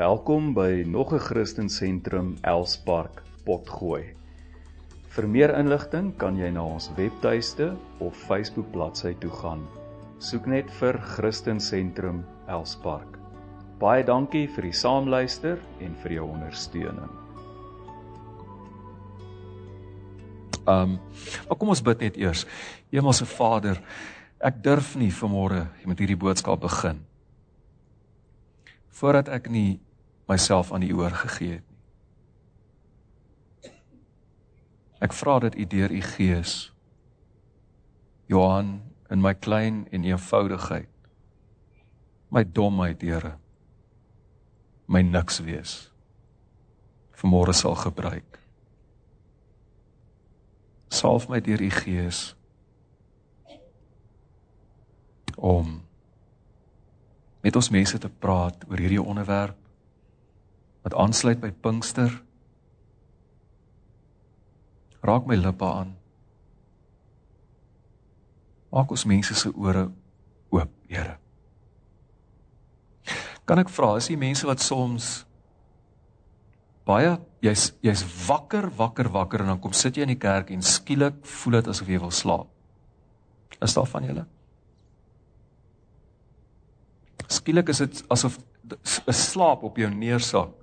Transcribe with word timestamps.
Welkom 0.00 0.54
by 0.56 0.84
nog 0.86 1.12
'n 1.12 1.18
Christen 1.18 1.68
Sentrum 1.68 2.36
Elspark 2.40 3.22
Potgooi. 3.44 4.14
Vir 5.08 5.28
meer 5.28 5.58
inligting 5.58 6.16
kan 6.16 6.36
jy 6.36 6.50
na 6.50 6.64
ons 6.64 6.90
webtuiste 6.96 7.76
of 7.98 8.16
Facebook 8.16 8.70
bladsy 8.72 9.14
toe 9.20 9.30
gaan. 9.30 9.66
Soek 10.18 10.46
net 10.46 10.70
vir 10.70 10.98
Christen 11.00 11.60
Sentrum 11.60 12.24
Elspark. 12.48 13.18
Baie 13.78 14.04
dankie 14.04 14.48
vir 14.48 14.62
die 14.62 14.72
saamluister 14.72 15.58
en 15.80 15.94
vir 16.02 16.12
jou 16.12 16.30
ondersteuning. 16.30 17.10
Um, 20.66 20.98
maar 21.48 21.58
kom 21.58 21.68
ons 21.68 21.82
bid 21.82 22.00
net 22.00 22.16
eers. 22.16 22.46
Hemelse 22.90 23.26
Vader, 23.26 23.82
ek 24.40 24.62
durf 24.62 24.96
nie 24.96 25.12
vanmôre 25.12 25.66
met 25.84 25.98
hierdie 25.98 26.16
boodskap 26.16 26.60
begin 26.60 27.04
voordat 29.00 29.28
ek 29.28 29.48
nie 29.48 29.80
myself 30.30 30.70
aan 30.72 30.86
U 30.86 30.94
oorgegee 31.02 31.58
het 31.58 31.66
nie. 31.66 31.78
Ek 35.02 35.16
vra 35.16 35.38
dat 35.42 35.56
U 35.58 35.66
deur 35.66 35.90
U 35.90 36.00
Gees 36.14 36.54
Johan 38.30 38.78
in 39.10 39.20
my 39.24 39.34
klein 39.34 39.86
en 39.90 40.06
eenvoudigheid 40.06 40.90
my 42.30 42.44
domheid, 42.46 43.02
Here, 43.02 43.34
my 44.86 45.02
niks 45.02 45.40
wees. 45.42 45.72
Vanmôre 47.18 47.52
sal 47.52 47.74
gebruik. 47.74 48.38
Salf 50.90 51.28
my 51.30 51.40
deur 51.42 51.60
U 51.62 51.70
Gees 51.74 52.20
om 55.40 55.78
met 57.40 57.56
ons 57.56 57.70
mense 57.72 57.98
te 57.98 58.10
praat 58.22 58.66
oor 58.68 58.82
hierdie 58.82 59.00
onderwerp 59.02 59.59
wat 60.82 60.94
aansluit 60.94 61.40
by 61.40 61.50
Pinkster. 61.50 62.12
Raak 65.04 65.26
my 65.26 65.36
lippe 65.36 65.64
aan. 65.64 65.96
Maak 68.70 68.92
ons 68.94 69.04
mense 69.04 69.34
se 69.34 69.50
ore 69.56 69.88
oop, 70.50 70.70
Here. 70.90 71.16
Kan 73.46 73.58
ek 73.62 73.70
vra, 73.70 73.96
is 73.98 74.08
die 74.10 74.18
mense 74.18 74.46
wat 74.46 74.62
soms 74.62 75.24
baie 76.86 77.12
jy's 77.44 77.70
jy's 77.84 78.02
wakker, 78.26 78.68
wakker, 78.76 79.10
wakker 79.12 79.44
en 79.44 79.52
dan 79.52 79.60
kom 79.62 79.74
sit 79.76 79.98
jy 79.98 80.06
in 80.06 80.14
die 80.14 80.20
kerk 80.20 80.50
en 80.54 80.62
skielik 80.66 81.20
voel 81.38 81.60
dit 81.60 81.70
asof 81.72 81.90
jy 81.90 82.00
wil 82.02 82.14
slaap. 82.14 82.48
Is 83.60 83.74
daar 83.76 83.88
van 83.90 84.06
julle? 84.08 84.24
Skielik 87.30 87.70
is 87.70 87.82
dit 87.84 88.02
asof 88.10 88.38
'n 88.70 89.12
slaap 89.12 89.62
op 89.62 89.76
jou 89.76 89.90
neersak. 89.90 90.59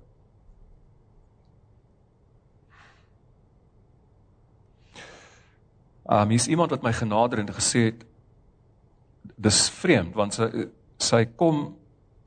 Um 6.08 6.30
hier's 6.32 6.48
iemand 6.48 6.72
wat 6.72 6.82
my 6.82 6.92
genader 6.96 7.42
en 7.42 7.50
gesê 7.52 7.90
het 7.90 8.04
dis 9.36 9.66
vreemd 9.70 10.16
want 10.16 10.38
sy 10.38 10.48
sy 10.98 11.20
kom 11.38 11.76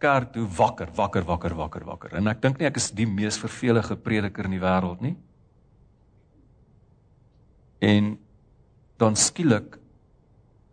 kerk 0.02 0.32
toe 0.34 0.46
wakker, 0.58 0.90
wakker, 0.96 1.26
wakker, 1.28 1.56
wakker, 1.56 1.86
wakker. 1.86 2.16
En 2.18 2.30
ek 2.32 2.42
dink 2.42 2.60
nie 2.60 2.68
ek 2.70 2.80
is 2.80 2.90
die 2.96 3.08
mees 3.10 3.38
vervelige 3.42 3.98
prediker 4.00 4.48
in 4.48 4.56
die 4.56 4.62
wêreld 4.62 5.02
nie. 5.04 5.16
En 7.82 8.16
dan 9.02 9.18
skielik 9.18 9.78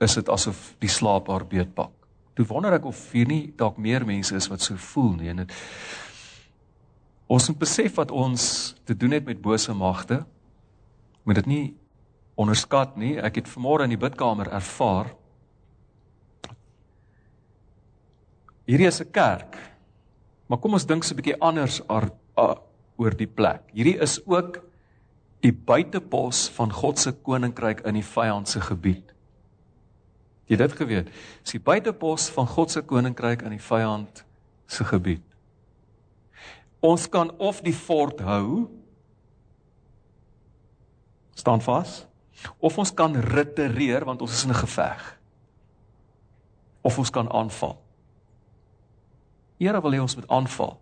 is 0.05 0.15
dit 0.15 0.29
asof 0.31 0.61
die 0.83 0.91
slaap 0.93 1.29
haar 1.33 1.47
beetpak. 1.49 1.93
Toe 2.39 2.47
wonder 2.47 2.77
ek 2.77 2.87
of 2.87 3.01
hier 3.13 3.29
nie 3.29 3.49
dalk 3.59 3.81
meer 3.83 4.07
mense 4.07 4.37
is 4.37 4.49
wat 4.53 4.63
so 4.63 4.79
voel 4.93 5.17
nie 5.19 5.33
en 5.33 5.43
dit 5.43 5.57
ons 7.29 7.51
moet 7.51 7.61
besef 7.61 7.99
wat 7.99 8.13
ons 8.15 8.43
te 8.89 8.97
doen 8.97 9.17
het 9.17 9.27
met 9.27 9.41
bose 9.43 9.75
magte. 9.77 10.23
Moet 11.29 11.43
dit 11.43 11.51
nie 11.51 11.65
onderskat 12.39 12.97
nie. 12.97 13.17
Ek 13.19 13.41
het 13.41 13.51
vanmôre 13.51 13.89
in 13.89 13.97
die 13.97 14.01
bidkamer 14.01 14.51
ervaar 14.55 15.15
hierdie 18.69 18.87
is 18.87 19.01
'n 19.01 19.11
kerk. 19.11 19.57
Maar 20.47 20.59
kom 20.59 20.73
ons 20.73 20.87
dink 20.87 21.05
so 21.05 21.15
'n 21.15 21.17
bietjie 21.17 21.41
anders 21.41 21.81
ar, 21.89 22.11
a, 22.37 22.57
oor 22.97 23.17
die 23.17 23.27
plek. 23.27 23.63
Hierdie 23.73 24.01
is 24.01 24.21
ook 24.27 24.63
die 25.41 25.53
buitepos 25.53 26.49
van 26.51 26.73
God 26.73 26.99
se 26.99 27.13
koninkryk 27.13 27.81
in 27.81 27.95
die 27.95 28.05
vyand 28.05 28.49
se 28.49 28.61
gebied. 28.61 29.15
Jy 30.47 30.57
dit 30.57 30.73
geweet? 30.73 31.11
Dis 31.43 31.53
die 31.53 31.61
buitepos 31.61 32.31
van 32.31 32.47
God 32.47 32.71
se 32.71 32.83
koninkryk 32.83 33.43
in 33.43 33.51
die 33.51 33.63
vyand 33.63 34.25
se 34.67 34.85
gebied. 34.85 35.23
Ons 36.81 37.09
kan 37.09 37.31
of 37.39 37.61
die 37.61 37.75
fort 37.75 38.21
hou 38.21 38.69
staan 41.35 41.61
vas 41.61 42.07
of 42.59 42.79
ons 42.79 42.95
kan 42.95 43.17
retireer 43.17 44.05
want 44.05 44.23
ons 44.23 44.33
is 44.33 44.45
in 44.45 44.51
'n 44.51 44.63
geveg. 44.65 45.19
Of 46.81 46.99
ons 46.99 47.11
kan 47.11 47.31
aanval. 47.31 47.83
Here 49.59 49.81
wil 49.81 49.93
hê 49.93 50.01
ons 50.01 50.15
moet 50.15 50.29
aanval. 50.29 50.81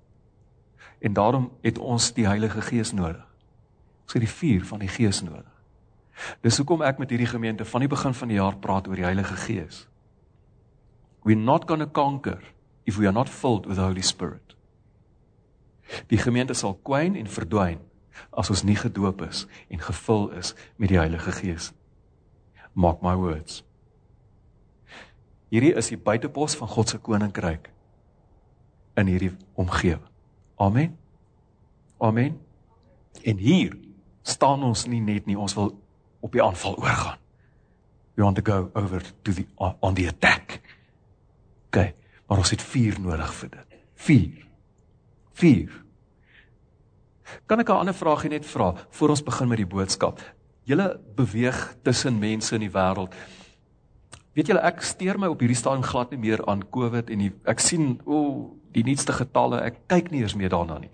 En 0.98 1.12
daarom 1.12 1.52
het 1.62 1.78
ons 1.78 2.12
die 2.12 2.26
Heilige 2.26 2.60
Gees 2.60 2.92
nodig. 2.92 3.26
Ons 4.02 4.12
het 4.12 4.22
die 4.22 4.30
vuur 4.30 4.64
van 4.64 4.78
die 4.78 4.88
Gees 4.88 5.22
nodig. 5.22 5.52
Dis 6.40 6.56
hoekom 6.56 6.82
ek 6.82 6.98
met 6.98 7.10
hierdie 7.10 7.28
gemeente 7.28 7.64
van 7.64 7.80
die 7.80 7.88
begin 7.88 8.14
van 8.14 8.28
die 8.28 8.36
jaar 8.36 8.56
praat 8.56 8.88
oor 8.88 8.96
die 8.96 9.04
Heilige 9.04 9.36
Gees. 9.36 9.88
We're 11.22 11.40
not 11.40 11.66
going 11.68 11.82
to 11.82 11.90
conquer 11.90 12.42
if 12.84 12.96
we 12.96 13.06
are 13.06 13.12
not 13.12 13.28
filled 13.28 13.66
with 13.66 13.76
the 13.76 13.82
Holy 13.82 14.02
Spirit. 14.02 14.56
Die 16.06 16.18
gemeente 16.18 16.54
sal 16.54 16.78
kwyn 16.82 17.16
en 17.16 17.26
verdwyn 17.26 17.80
as 18.30 18.50
ons 18.50 18.62
nie 18.62 18.76
gedoop 18.76 19.22
is 19.26 19.46
en 19.68 19.80
gevul 19.80 20.30
is 20.38 20.54
met 20.76 20.92
die 20.92 20.98
Heilige 20.98 21.32
Gees. 21.32 21.72
Mark 22.72 23.02
my 23.02 23.14
words. 23.16 23.62
Hierdie 25.48 25.74
is 25.78 25.88
die 25.92 25.98
buitepos 25.98 26.56
van 26.58 26.68
God 26.68 26.90
se 26.90 26.98
koninkryk 26.98 27.70
in 28.96 29.06
hierdie 29.06 29.32
omgewing. 29.54 30.02
Amen. 30.56 30.96
Amen. 31.98 32.40
En 33.22 33.36
hier 33.36 33.76
staan 34.22 34.62
ons 34.62 34.86
nie 34.86 35.00
net 35.00 35.26
nie, 35.26 35.38
ons 35.38 35.54
wil 35.54 35.70
op 36.20 36.32
die 36.32 36.42
aanval 36.42 36.76
oorgaan. 36.76 37.18
We 38.16 38.22
want 38.22 38.36
to 38.36 38.42
go 38.42 38.70
over 38.74 39.02
to 39.22 39.32
the 39.32 39.46
on 39.80 39.94
the 39.94 40.08
attack. 40.08 40.60
OK, 41.66 41.92
maar 42.26 42.38
ons 42.38 42.50
het 42.50 42.62
vuur 42.62 43.00
nodig 43.00 43.34
vir 43.34 43.50
dit. 43.50 43.80
Vuur. 43.94 44.46
Vuur. 45.32 45.82
Kan 47.46 47.60
ek 47.60 47.68
'n 47.70 47.72
ander 47.72 47.94
vraagie 47.94 48.30
net 48.30 48.46
vra 48.46 48.74
voor 48.90 49.08
ons 49.08 49.22
begin 49.22 49.48
met 49.48 49.58
die 49.58 49.66
boodskap? 49.66 50.20
Julle 50.64 51.00
beweeg 51.14 51.76
tussen 51.82 52.18
mense 52.18 52.54
in 52.54 52.60
die 52.60 52.70
wêreld. 52.70 53.14
Weet 54.34 54.46
julle 54.46 54.60
ek 54.60 54.82
steur 54.82 55.18
my 55.18 55.26
op 55.26 55.40
hierdie 55.40 55.56
stadium 55.56 55.82
glad 55.82 56.10
nie 56.10 56.18
meer 56.18 56.46
aan 56.46 56.70
COVID 56.70 57.10
en 57.10 57.18
die, 57.18 57.32
ek 57.44 57.60
sien 57.60 58.00
o, 58.04 58.12
oh, 58.12 58.50
die 58.72 58.82
nuutste 58.82 59.12
getalle, 59.12 59.62
ek 59.64 59.88
kyk 59.88 60.10
nie 60.10 60.20
eens 60.20 60.34
meer 60.34 60.52
daarna 60.52 60.78
nie. 60.78 60.90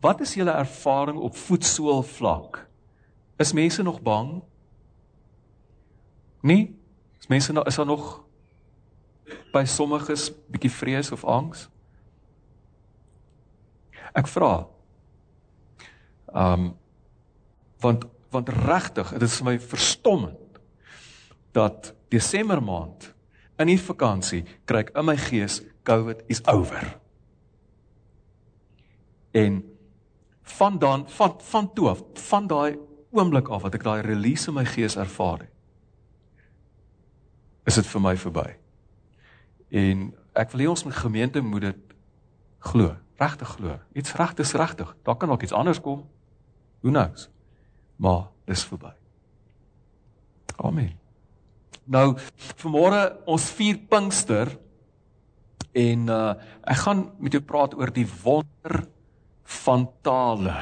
Wat 0.00 0.20
is 0.20 0.34
julle 0.34 0.52
ervaring 0.54 1.18
op 1.18 1.36
voetsool 1.36 2.02
vlak? 2.02 2.68
Is 3.38 3.52
mense 3.52 3.82
nog 3.82 4.00
bang? 4.02 4.42
Nee? 6.42 6.76
Is 7.18 7.26
mense 7.26 7.52
nou 7.52 7.64
is 7.66 7.76
daar 7.76 7.86
nog 7.86 8.22
by 9.52 9.64
sommiges 9.64 10.28
bietjie 10.52 10.70
vrees 10.70 11.10
of 11.12 11.24
angs? 11.24 11.66
Ek 14.14 14.28
vra, 14.30 14.68
Um 16.36 16.74
want 17.80 18.04
want 18.30 18.48
regtig, 18.48 19.12
dit 19.16 19.22
is 19.22 19.36
vir 19.40 19.46
my 19.46 19.54
verstommend 19.62 20.58
dat 21.56 21.94
Desember 22.12 22.60
maand 22.62 23.14
in 23.56 23.70
die 23.70 23.80
vakansie 23.80 24.42
kry 24.68 24.82
ek 24.84 24.92
in 24.98 25.06
my 25.08 25.16
gees 25.16 25.62
COVID 25.86 26.24
is 26.32 26.42
over. 26.50 26.98
En 29.32 29.62
van 30.56 30.78
dan 30.78 31.06
van 31.08 31.38
van 31.40 31.72
toe 31.72 31.88
af, 31.88 32.02
van 32.28 32.46
daai 32.46 32.76
oomblik 33.10 33.48
af 33.48 33.64
wat 33.64 33.78
ek 33.78 33.86
daai 33.86 34.02
release 34.04 34.50
in 34.50 34.58
my 34.58 34.66
gees 34.68 34.98
ervaar 35.00 35.46
het, 35.46 35.52
is 37.66 37.78
dit 37.80 37.88
vir 37.94 38.02
my 38.02 38.14
verby. 38.20 38.48
En 39.72 40.10
ek 40.36 40.52
wil 40.52 40.66
hê 40.66 40.68
ons 40.70 40.84
gemeente 41.00 41.40
moet 41.40 41.70
dit 41.70 41.96
glo, 42.68 42.92
regtig 43.18 43.56
glo. 43.56 43.78
Iets 43.96 44.14
regtig 44.14 44.46
is 44.46 44.54
regtig. 44.58 44.92
Daar 45.02 45.16
kan 45.16 45.30
ook 45.30 45.42
iets 45.42 45.56
anders 45.56 45.80
kom. 45.80 46.04
Who 46.80 46.90
knows? 46.90 47.28
Maar 47.96 48.28
dis 48.44 48.64
verby. 48.64 48.92
Amen. 50.56 50.92
Nou 51.86 52.16
vanmôre 52.58 53.00
ons 53.30 53.50
vier 53.58 53.78
Pinkster 53.90 54.50
en 55.76 56.08
uh 56.10 56.34
ek 56.66 56.82
gaan 56.82 57.04
met 57.22 57.36
jou 57.36 57.42
praat 57.46 57.76
oor 57.78 57.92
die 57.94 58.08
wonder 58.24 58.86
van 59.62 59.86
tale. 60.02 60.56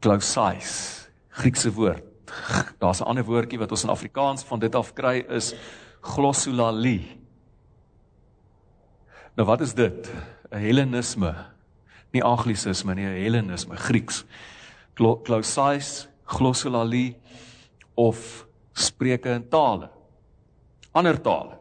Klausais, 0.00 1.08
Griekse 1.28 1.72
woord. 1.74 2.06
Daar's 2.78 3.00
'n 3.00 3.10
ander 3.10 3.24
woordjie 3.24 3.58
wat 3.58 3.70
ons 3.70 3.84
in 3.84 3.90
Afrikaans 3.90 4.44
van 4.44 4.58
dit 4.58 4.74
af 4.74 4.94
kry 4.94 5.24
is 5.28 5.54
glossolalie. 6.00 7.18
Nou 9.36 9.46
wat 9.46 9.60
is 9.60 9.74
dit? 9.74 10.10
'n 10.50 10.58
Hellenisme. 10.58 11.34
Nie 12.12 12.24
anglisisme 12.24 12.94
nie, 12.94 13.06
hellenisme, 13.06 13.76
Grieks. 13.76 14.24
Klausais, 15.00 16.08
glossolalie 16.28 17.16
of 17.96 18.46
spreuke 18.72 19.32
in 19.32 19.48
tale. 19.48 19.88
Ander 20.92 21.16
tale. 21.22 21.56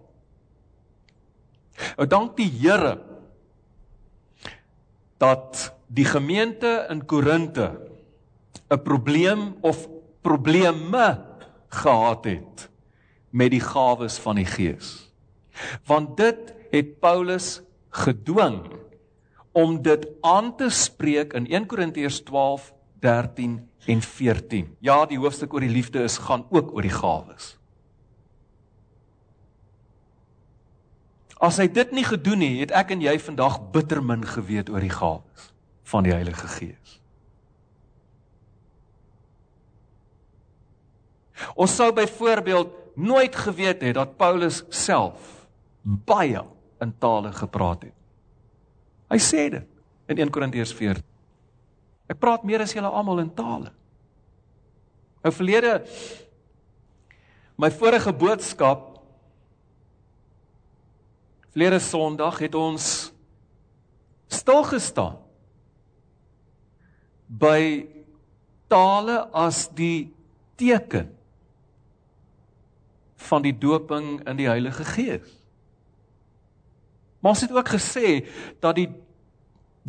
Ou 1.95 2.07
dank 2.09 2.35
die 2.37 2.49
Here 2.59 2.97
dat 5.19 5.69
die 5.87 6.07
gemeente 6.07 6.85
in 6.91 7.05
Korinte 7.05 7.69
'n 8.69 8.83
probleem 8.83 9.55
of 9.61 9.87
probleme 10.21 11.25
gehad 11.69 12.25
het 12.25 12.69
met 13.29 13.51
die 13.51 13.63
gawes 13.63 14.17
van 14.19 14.35
die 14.35 14.45
Gees. 14.45 15.11
Want 15.85 16.17
dit 16.17 16.53
het 16.71 16.99
Paulus 16.99 17.61
gedwing 17.89 18.61
om 19.51 19.81
dit 19.81 20.07
aan 20.21 20.55
te 20.55 20.69
spreek 20.69 21.33
in 21.33 21.47
1 21.47 21.65
Korintiërs 21.65 22.21
12 22.21 22.73
13 22.99 23.69
en 23.85 24.01
14. 24.01 24.75
Ja, 24.79 25.05
die 25.05 25.19
hoofstuk 25.19 25.53
oor 25.53 25.63
die 25.63 25.71
liefde 25.71 26.03
is 26.03 26.17
gaan 26.17 26.45
ook 26.49 26.73
oor 26.75 26.85
die 26.85 26.93
gawes. 26.93 27.55
As 31.39 31.57
hy 31.61 31.69
dit 31.71 31.91
nie 31.95 32.03
gedoen 32.03 32.43
het, 32.43 32.67
het 32.67 32.75
ek 32.81 32.91
en 32.97 33.03
jy 33.03 33.15
vandag 33.23 33.61
bitter 33.71 34.03
min 34.03 34.25
geweet 34.27 34.69
oor 34.69 34.83
die 34.83 34.91
gawes 34.91 35.51
van 35.87 36.03
die 36.03 36.11
Heilige 36.11 36.47
Gees. 36.51 36.99
Ons 41.55 41.77
sou 41.79 41.93
byvoorbeeld 41.95 42.75
nooit 42.99 43.35
geweet 43.35 43.81
het 43.81 43.95
dat 43.95 44.17
Paulus 44.19 44.63
self 44.69 45.47
baie 45.81 46.43
in 46.83 46.91
tale 46.99 47.31
gepraat 47.31 47.87
het. 47.87 47.95
Hy 49.09 49.19
sê 49.23 49.47
dit 49.55 49.65
in 50.11 50.19
1 50.19 50.33
Korintiërs 50.33 50.73
4. 50.75 50.99
Ek 52.09 52.17
praat 52.17 52.45
meer 52.47 52.63
as 52.65 52.73
julle 52.73 52.89
almal 52.89 53.21
in 53.21 53.29
tale. 53.33 53.71
Nou 55.21 55.33
verlede 55.35 55.83
my 57.59 57.67
vorige 57.75 58.13
boodskap 58.15 58.85
verlede 61.51 61.79
Sondag 61.83 62.39
het 62.39 62.55
ons 62.55 63.09
stil 64.31 64.63
gestaan 64.69 65.17
by 67.29 67.85
tale 68.71 69.25
as 69.35 69.65
die 69.75 70.09
teken 70.57 71.09
van 73.29 73.43
die 73.43 73.53
doping 73.53 74.21
in 74.23 74.39
die 74.39 74.47
Heilige 74.47 74.85
Gees. 74.87 75.35
Maar 77.19 77.35
ons 77.35 77.43
het 77.43 77.51
ook 77.51 77.69
gesê 77.75 78.23
dat 78.63 78.77
die 78.79 78.87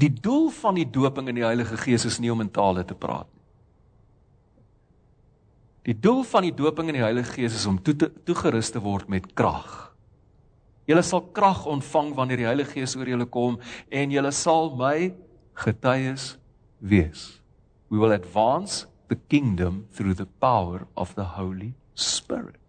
die 0.00 0.12
doel 0.12 0.48
van 0.54 0.78
die 0.78 0.86
doping 0.88 1.28
in 1.28 1.38
die 1.40 1.44
Heilige 1.44 1.76
Gees 1.80 2.06
is 2.08 2.18
nie 2.22 2.30
om 2.32 2.40
in 2.44 2.50
tale 2.52 2.84
te 2.86 2.96
praat 2.96 3.28
nie. 3.34 3.40
Die 5.90 5.96
doel 5.96 6.22
van 6.28 6.44
die 6.44 6.54
doping 6.54 6.90
in 6.92 6.98
die 6.98 7.04
Heilige 7.04 7.32
Gees 7.38 7.56
is 7.56 7.66
om 7.68 7.78
toe 7.82 7.94
te, 7.96 8.10
toegerus 8.28 8.68
te 8.72 8.82
word 8.84 9.08
met 9.12 9.30
krag. 9.36 9.90
Julle 10.88 11.02
sal 11.06 11.24
krag 11.36 11.64
ontvang 11.70 12.12
wanneer 12.18 12.42
die 12.42 12.48
Heilige 12.48 12.76
Gees 12.76 12.96
oor 12.98 13.08
julle 13.08 13.26
kom 13.26 13.58
en 13.88 14.12
julle 14.12 14.32
sal 14.36 14.74
my 14.76 15.10
getuies 15.64 16.34
wees. 16.78 17.40
We 17.88 17.98
will 17.98 18.12
advance 18.14 18.86
the 19.08 19.18
kingdom 19.28 19.86
through 19.96 20.14
the 20.14 20.28
power 20.40 20.86
of 20.94 21.16
the 21.16 21.26
Holy 21.36 21.72
Spirit. 21.94 22.60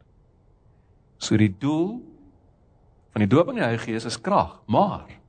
So 1.22 1.38
die 1.38 1.52
doel 1.52 2.00
van 3.12 3.26
die 3.26 3.30
doop 3.30 3.52
in 3.52 3.60
die 3.60 3.66
Heilige 3.68 3.92
Gees 3.92 4.08
is 4.08 4.18
krag, 4.18 4.58
maar 4.72 5.21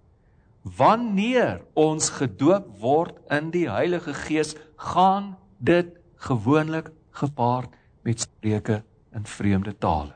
wanneer 0.63 1.63
ons 1.75 2.11
gedoop 2.19 2.69
word 2.83 3.19
in 3.35 3.51
die 3.55 3.67
Heilige 3.71 4.15
Gees, 4.15 4.55
gaan 4.79 5.35
dit 5.59 5.91
gewoonlik 6.23 6.91
gepaard 7.19 7.75
met 8.07 8.23
spreuke 8.23 8.83
in 9.15 9.27
vreemde 9.27 9.75
tale. 9.79 10.15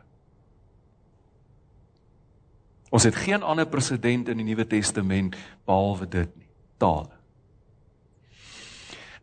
Ons 2.94 3.04
het 3.04 3.19
geen 3.19 3.43
ander 3.43 3.66
presedent 3.66 4.31
in 4.31 4.38
die 4.40 4.46
Nuwe 4.46 4.66
Testament 4.70 5.34
behalwe 5.66 6.06
dit 6.08 6.31
nie, 6.38 6.48
tale. 6.78 7.10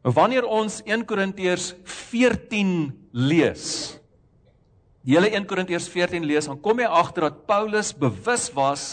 Maar 0.04 0.16
wanneer 0.18 0.46
ons 0.46 0.82
1 0.84 1.06
Korintiërs 1.08 1.72
14 1.88 2.92
lees, 3.16 3.68
die 5.08 5.16
hele 5.16 5.32
1 5.32 5.48
Korintiërs 5.48 5.88
14 5.92 6.28
lees, 6.28 6.50
dan 6.52 6.60
kom 6.60 6.84
jy 6.84 6.90
agter 6.92 7.30
dat 7.30 7.46
Paulus 7.48 7.94
bewus 7.96 8.50
was 8.56 8.86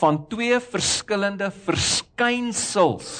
van 0.00 0.26
twee 0.28 0.58
verskillende 0.60 1.50
verskynsels 1.50 3.10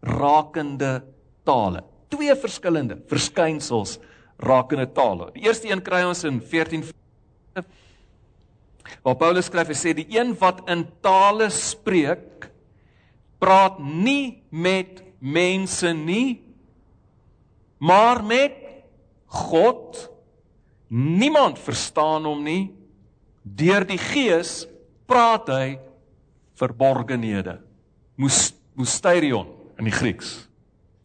rakende 0.00 1.02
tale. 1.44 1.84
Twee 2.08 2.34
verskillende 2.36 2.98
verskynsels 3.08 3.98
rakende 4.38 4.88
tale. 4.92 5.30
Die 5.34 5.46
eerste 5.46 5.70
een 5.70 5.82
kry 5.82 6.02
ons 6.06 6.24
in 6.28 6.40
14 6.40 6.84
waar 9.02 9.16
Paulus 9.18 9.48
skryf 9.48 9.70
en 9.72 9.78
sê 9.78 9.92
die 9.98 10.06
een 10.14 10.34
wat 10.38 10.60
in 10.70 10.84
tale 11.02 11.48
spreek 11.50 12.50
praat 13.42 13.80
nie 13.82 14.42
met 14.50 15.02
mense 15.18 15.90
nie 15.96 16.42
maar 17.82 18.22
met 18.24 18.62
God 19.26 20.06
Niemand 20.88 21.58
verstaan 21.58 22.24
hom 22.24 22.42
nie. 22.46 22.70
Deur 23.42 23.86
die 23.86 23.98
Gees 23.98 24.66
praat 25.06 25.48
hy 25.52 25.66
verborgenhede. 26.58 27.58
Mysterion 28.16 29.48
in 29.78 29.88
die 29.88 29.94
Grieks. 29.94 30.46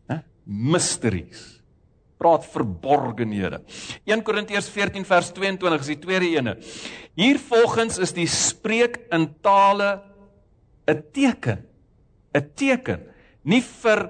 Hè? 0.10 0.22
Mysteries. 0.46 1.62
Praat 2.22 2.46
verborgenhede. 2.54 3.64
1 4.06 4.24
Korintiërs 4.26 4.70
14 4.72 5.06
vers 5.08 5.32
22 5.34 5.86
is 5.86 5.92
die 5.92 6.00
tweede 6.04 6.30
ene. 6.38 6.56
Hiervolgens 7.18 7.98
is 8.02 8.14
die 8.16 8.28
spreek 8.30 9.02
in 9.12 9.28
tale 9.42 10.04
'n 10.88 11.04
teken. 11.14 11.66
'n 12.34 12.46
Teken 12.56 13.02
nie 13.44 13.62
vir 13.62 14.10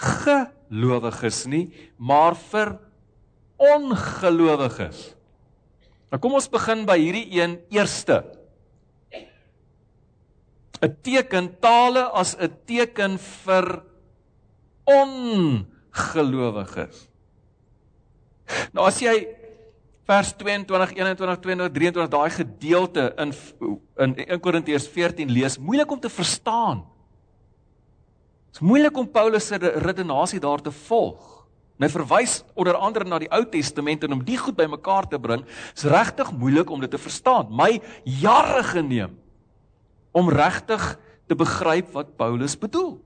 gelowiges 0.00 1.46
nie, 1.46 1.70
maar 1.98 2.34
vir 2.34 2.78
ongelowiges. 3.56 5.14
Nou 6.10 6.18
kom 6.18 6.34
ons 6.34 6.48
begin 6.50 6.86
by 6.88 6.98
hierdie 6.98 7.28
een 7.38 7.58
eerste. 7.70 8.24
'n 10.80 10.96
Teken 11.02 11.58
tale 11.60 12.10
as 12.12 12.36
'n 12.36 12.50
teken 12.66 13.18
vir 13.18 13.82
ongelowiges. 14.84 17.08
Nou 18.72 18.86
as 18.86 19.00
jy 19.00 19.36
vers 20.08 20.36
22, 20.36 20.92
21, 20.96 21.38
22, 21.38 21.70
23 21.70 22.08
daai 22.10 22.30
gedeelte 22.34 23.12
in 23.22 23.32
in 24.00 24.14
1 24.16 24.40
Korintiërs 24.40 24.88
14 24.88 25.30
lees, 25.30 25.58
moeilik 25.58 25.90
om 25.90 26.00
te 26.00 26.08
verstaan. 26.08 26.86
Dit 28.48 28.58
is 28.58 28.64
moeilik 28.64 28.96
om 28.96 29.10
Paulus 29.10 29.46
se 29.46 29.58
redenasie 29.58 30.40
daar 30.40 30.60
te 30.60 30.72
volg. 30.72 31.46
En 31.78 31.86
hy 31.86 31.92
verwys 31.92 32.44
onder 32.54 32.74
andere 32.74 33.04
na 33.04 33.18
die 33.18 33.30
Ou 33.30 33.48
Testament 33.48 34.04
en 34.04 34.12
om 34.12 34.24
die 34.24 34.38
goed 34.40 34.56
bymekaar 34.56 35.08
te 35.08 35.20
bring, 35.20 35.44
is 35.76 35.84
regtig 35.84 36.32
moeilik 36.32 36.70
om 36.70 36.80
dit 36.80 36.90
te 36.90 36.98
verstaan. 36.98 37.46
My 37.52 37.80
jare 38.04 38.62
geneem 38.72 39.20
om 40.10 40.28
regtig 40.28 40.98
te 41.26 41.34
begryp 41.34 41.92
wat 41.94 42.16
Paulus 42.16 42.58
bedoel. 42.58 42.98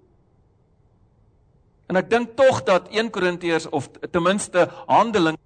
En 1.87 2.00
ek 2.00 2.08
dink 2.11 2.37
tog 2.38 2.62
dat 2.64 2.88
1 2.88 3.11
Korintiërs 3.12 3.68
of 3.68 3.90
ten 4.11 4.25
minste 4.25 4.68
Handelinge 4.88 5.40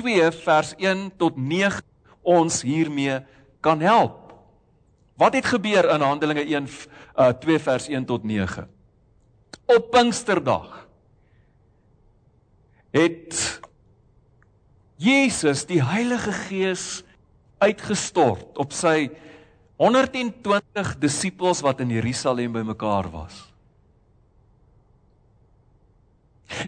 2 0.00 0.30
vers 0.42 0.74
1 0.76 1.12
tot 1.16 1.36
9 1.36 1.82
ons 2.22 2.62
hiermee 2.62 3.20
kan 3.62 3.80
help. 3.80 4.34
Wat 5.18 5.34
het 5.34 5.46
gebeur 5.46 5.88
in 5.94 6.02
Handelinge 6.02 6.44
1 6.44 6.66
uh, 6.66 7.30
2 7.42 7.58
vers 7.58 7.88
1 7.88 8.04
tot 8.04 8.26
9? 8.26 8.66
Op 9.66 9.90
Pinksterdag 9.90 10.86
het 12.90 13.60
Jesus 14.96 15.66
die 15.66 15.82
Heilige 15.84 16.32
Gees 16.32 17.02
uitgestort 17.58 18.58
op 18.58 18.72
sy 18.74 19.10
120 19.78 20.96
disippels 20.98 21.62
wat 21.62 21.80
in 21.84 21.92
Jerusalem 21.94 22.52
bymekaar 22.52 23.06
was. 23.14 23.44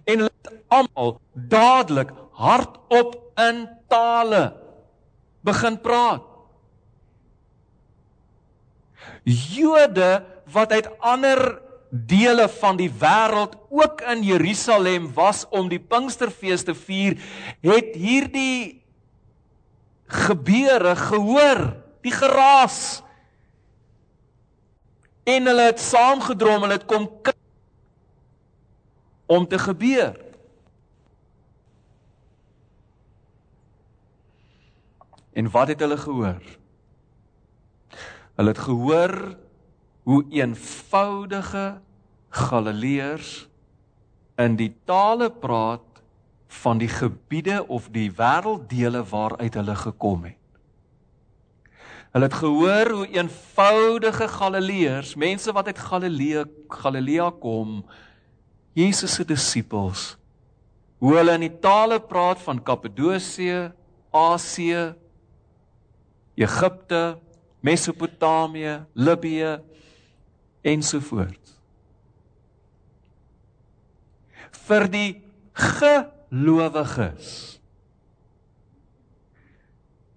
En 0.04 0.22
hulle 0.22 0.30
het 0.30 0.52
almal 0.70 1.16
dadelik 1.34 2.12
hardop 2.38 3.16
in 3.40 3.64
tale 3.90 4.44
begin 5.42 5.80
praat. 5.80 6.22
Jode 9.24 10.22
wat 10.52 10.72
uit 10.72 10.88
ander 10.98 11.42
dele 11.90 12.46
van 12.60 12.78
die 12.78 12.90
wêreld 12.90 13.56
ook 13.70 14.02
in 14.12 14.22
Jerusalem 14.22 15.10
was 15.14 15.42
om 15.50 15.68
die 15.70 15.80
Pinksterfees 15.82 16.62
te 16.66 16.74
vier, 16.74 17.18
het 17.66 17.94
hierdie 17.98 18.82
gebeure 20.10 20.94
gehoor, 20.96 21.62
die 22.00 22.12
geraas. 22.12 23.02
En 25.25 25.47
hulle 25.47 25.69
het 25.71 25.80
saamgedrom, 25.80 26.64
hulle 26.64 26.78
het 26.78 26.88
kom 26.88 27.07
om 29.30 29.47
te 29.49 29.59
gebeur. 29.59 30.16
En 35.33 35.50
wat 35.50 35.69
het 35.69 35.80
hulle 35.80 35.97
gehoor? 35.97 36.42
Hulle 38.35 38.49
het 38.49 38.59
gehoor 38.59 39.14
hoe 40.02 40.25
eenvoudige 40.30 41.80
Galileërs 42.28 43.49
in 44.40 44.57
die 44.57 44.73
tale 44.85 45.30
praat 45.30 46.02
van 46.47 46.78
die 46.78 46.88
gebiede 46.88 47.62
of 47.69 47.88
die 47.95 48.11
wêrelddele 48.11 49.04
waaruit 49.07 49.54
hulle 49.54 49.75
gekom 49.76 50.25
het. 50.25 50.39
Hulle 52.10 52.26
het 52.26 52.34
gehoor 52.34 52.90
hoe 52.90 53.06
eenvoudige 53.06 54.26
Galileërs, 54.28 55.14
mense 55.14 55.52
wat 55.54 55.68
uit 55.70 55.78
Galilea 55.78 56.44
Galilea 56.68 57.30
kom, 57.30 57.84
Jesus 58.74 59.14
se 59.14 59.24
disippels, 59.26 60.16
hoe 60.98 61.14
hulle 61.16 61.36
in 61.38 61.46
die 61.46 61.58
tale 61.62 62.00
praat 62.02 62.42
van 62.42 62.62
Kappadosie, 62.62 63.70
Asië, 64.10 64.90
Egipte, 66.34 67.18
Mesopotamië, 67.62 68.80
Libië 68.94 69.60
ensovoorts. 70.66 71.54
Vir 74.66 74.88
die 74.90 75.10
gelowiges. 75.54 77.59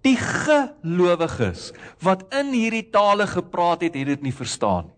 Die 0.04 0.16
gelowiges 0.20 1.70
wat 2.04 2.26
in 2.36 2.52
hierdie 2.52 2.84
tale 2.92 3.26
gepraat 3.26 3.86
het, 3.86 3.94
het 3.96 4.06
dit 4.06 4.28
nie 4.28 4.34
verstaan 4.34 4.90
nie. 4.90 4.94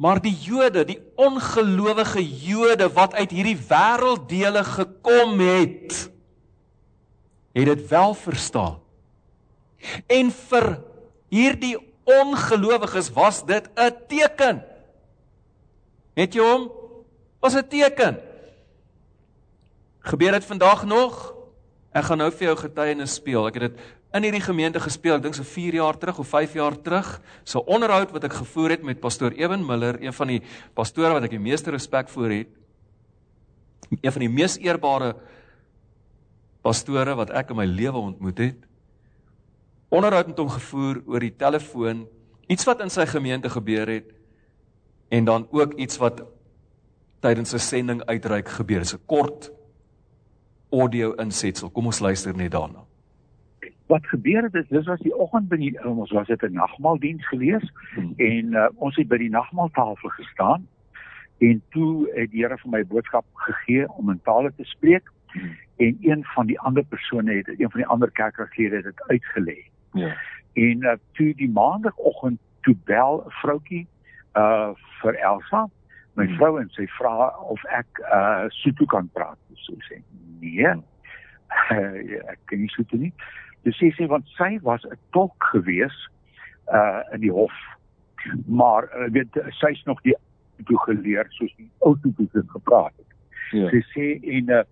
Maar 0.00 0.16
die 0.24 0.32
Jode, 0.32 0.86
die 0.88 0.96
ongelowige 1.20 2.22
Jode 2.24 2.86
wat 2.96 3.12
uit 3.14 3.34
hierdie 3.36 3.58
wêrelddele 3.68 4.62
gekom 4.64 5.42
het, 5.44 5.96
het 7.52 7.68
dit 7.68 7.82
wel 7.90 8.14
verstaan. 8.16 8.78
En 10.08 10.30
vir 10.32 10.68
hierdie 11.28 11.76
ongelowiges 12.08 13.12
was 13.12 13.44
dit 13.44 13.68
'n 13.76 13.92
teken. 14.08 14.64
Het 16.16 16.34
jy 16.34 16.40
hom? 16.40 16.70
Was 17.40 17.54
'n 17.54 17.68
teken. 17.68 18.16
Gebeur 20.00 20.32
dit 20.32 20.44
vandag 20.44 20.84
nog? 20.84 21.39
Ek 21.90 22.06
gaan 22.06 22.20
nou 22.22 22.30
vir 22.30 22.50
jou 22.50 22.56
getuienis 22.60 23.16
speel. 23.18 23.48
Ek 23.48 23.56
het 23.58 23.64
dit 23.66 23.80
in 24.14 24.26
hierdie 24.26 24.42
gemeente 24.42 24.82
gespeel, 24.82 25.16
ek 25.18 25.24
dink 25.24 25.36
so 25.38 25.46
4 25.46 25.80
jaar 25.80 25.98
terug 25.98 26.20
of 26.22 26.28
5 26.30 26.54
jaar 26.58 26.76
terug. 26.78 27.08
So 27.44 27.62
onderhoud 27.66 28.14
wat 28.14 28.26
ek 28.28 28.38
gevoer 28.42 28.76
het 28.76 28.86
met 28.86 29.02
pastoor 29.02 29.34
Ewen 29.38 29.64
Miller, 29.66 29.98
een 30.02 30.14
van 30.14 30.30
die 30.30 30.40
pastore 30.74 31.16
wat 31.16 31.26
ek 31.26 31.34
die 31.34 31.42
meeste 31.42 31.74
respek 31.74 32.10
voor 32.14 32.34
het. 32.34 32.54
Een 33.90 34.14
van 34.14 34.22
die 34.22 34.30
mees 34.30 34.54
eerbare 34.62 35.16
pastore 36.62 37.16
wat 37.18 37.34
ek 37.34 37.50
in 37.50 37.58
my 37.58 37.66
lewe 37.66 37.98
ontmoet 37.98 38.38
het. 38.38 38.66
Onderhoud 39.90 40.30
met 40.30 40.38
hom 40.38 40.50
gevoer 40.54 41.02
oor 41.10 41.24
die 41.26 41.34
telefoon, 41.34 42.04
iets 42.46 42.66
wat 42.68 42.82
in 42.84 42.90
sy 42.90 43.06
gemeente 43.10 43.50
gebeur 43.50 43.90
het 43.90 44.12
en 45.10 45.26
dan 45.26 45.48
ook 45.50 45.74
iets 45.74 45.98
wat 45.98 46.22
tydens 47.20 47.54
'n 47.54 47.58
sending 47.58 48.04
uitreik 48.06 48.48
gebeur. 48.48 48.78
Dit 48.78 48.86
is 48.86 48.94
'n 48.94 49.06
kort 49.06 49.50
audio 50.70 51.12
insetsel. 51.14 51.70
Kom 51.70 51.86
ons 51.90 52.00
luister 52.00 52.36
net 52.36 52.50
daarna. 52.50 52.84
Wat 53.86 54.06
gebeur 54.06 54.42
het 54.42 54.54
is 54.54 54.68
dis 54.68 54.86
was 54.86 55.00
die 55.02 55.14
oggend 55.16 55.48
by 55.50 55.56
die 55.58 55.72
ons 55.84 56.10
was 56.14 56.26
dit 56.26 56.42
'n 56.42 56.52
nagmaaldiens 56.52 57.26
gelees 57.28 57.72
hmm. 57.94 58.12
en 58.16 58.52
uh, 58.54 58.68
ons 58.74 58.96
het 58.96 59.08
by 59.08 59.18
die 59.18 59.30
nagmaaltafel 59.30 60.08
gestaan 60.08 60.68
en 61.38 61.62
toe 61.70 62.10
het 62.14 62.30
die 62.30 62.44
Here 62.44 62.58
vir 62.58 62.70
my 62.70 62.84
boodskap 62.84 63.24
gegee 63.34 63.88
om 63.88 64.10
in 64.10 64.20
tale 64.22 64.52
te 64.56 64.64
spreek 64.64 65.10
hmm. 65.32 65.56
en 65.76 65.98
een 66.00 66.24
van 66.34 66.46
die 66.46 66.60
ander 66.60 66.84
persone 66.84 67.32
het 67.32 67.48
een 67.48 67.70
van 67.70 67.80
die 67.80 67.86
ander 67.86 68.10
kerkraadslede 68.10 68.82
dit 68.82 69.02
uitgelê. 69.08 69.58
Ja. 69.92 70.14
En 70.52 70.82
uh, 70.82 70.92
toe 71.12 71.34
die 71.34 71.50
maandagooggend 71.50 72.38
toe 72.60 72.76
bel 72.84 73.24
'n 73.26 73.30
vroutjie 73.30 73.86
uh 74.36 74.70
vir 75.02 75.14
Elsa 75.14 75.68
my 76.18 76.26
hmm. 76.26 76.36
vrou 76.38 76.58
en 76.60 76.70
sy 76.74 76.86
vra 76.98 77.30
of 77.52 77.62
ek 77.76 78.02
uh 78.10 78.48
Sotho 78.60 78.86
kan 78.90 79.10
praat. 79.14 79.38
So 79.64 79.76
sê 79.88 80.00
nee. 80.42 80.72
Uh, 81.70 81.98
ek 82.32 82.40
kan 82.50 82.62
nie 82.62 82.72
Sotho 82.74 82.98
nie. 83.00 83.12
Dis 83.66 83.78
sê 83.80 83.92
sy 83.96 84.08
want 84.10 84.28
sy 84.38 84.56
was 84.66 84.84
'n 84.88 84.98
tolk 85.16 85.50
gewees 85.52 85.96
uh 86.72 87.02
in 87.14 87.26
die 87.26 87.34
hof. 87.34 87.54
Maar 88.46 88.90
uh, 88.96 89.08
weet 89.14 89.38
sy's 89.60 89.84
nog 89.86 90.02
die 90.06 90.16
toe 90.68 90.78
geleer 90.86 91.26
soos 91.38 91.52
die 91.56 91.70
ou 91.78 91.96
toe 92.02 92.28
gepraat 92.54 92.94
het. 92.96 93.12
Ja. 93.52 93.70
Sy 93.70 93.84
sê 93.94 94.08
en 94.38 94.50
uh 94.60 94.64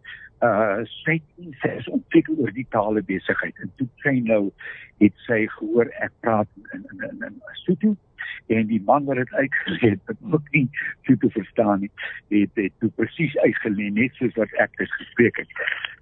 uh 0.42 0.85
sy 1.02 1.18
sê 1.37 1.54
sy 1.62 1.71
is 1.80 1.88
ontwikkel 1.90 2.38
oor 2.38 2.52
die 2.54 2.66
tale 2.71 3.02
besigheid 3.02 3.57
en 3.62 3.71
toe 3.78 3.88
sy 4.04 4.18
nou 4.26 4.52
het 5.02 5.14
sy 5.26 5.47
gehoor 5.59 5.90
ek 6.02 6.12
praat 6.23 6.50
in 6.75 6.85
in 6.92 7.09
in, 7.09 7.25
in 7.30 7.40
Sotho 7.64 7.97
en 8.47 8.66
die 8.66 8.82
man 8.85 9.04
wat 9.04 9.16
dit 9.16 9.32
uitgelê 9.32 9.90
het, 9.90 10.00
het 10.04 10.16
ook 10.30 10.50
nie 10.50 10.68
so 11.02 11.16
te 11.16 11.30
verstaan 11.30 11.80
nie. 11.80 11.90
Het 12.28 12.54
dit 12.54 12.73
toe 12.78 12.90
presies 12.97 13.37
uitgelê 13.37 13.90
net 13.92 14.14
soos 14.14 14.35
wat 14.35 14.52
ek 14.64 14.76
dit 14.76 14.92
gespreek 14.92 15.37
het. 15.37 15.49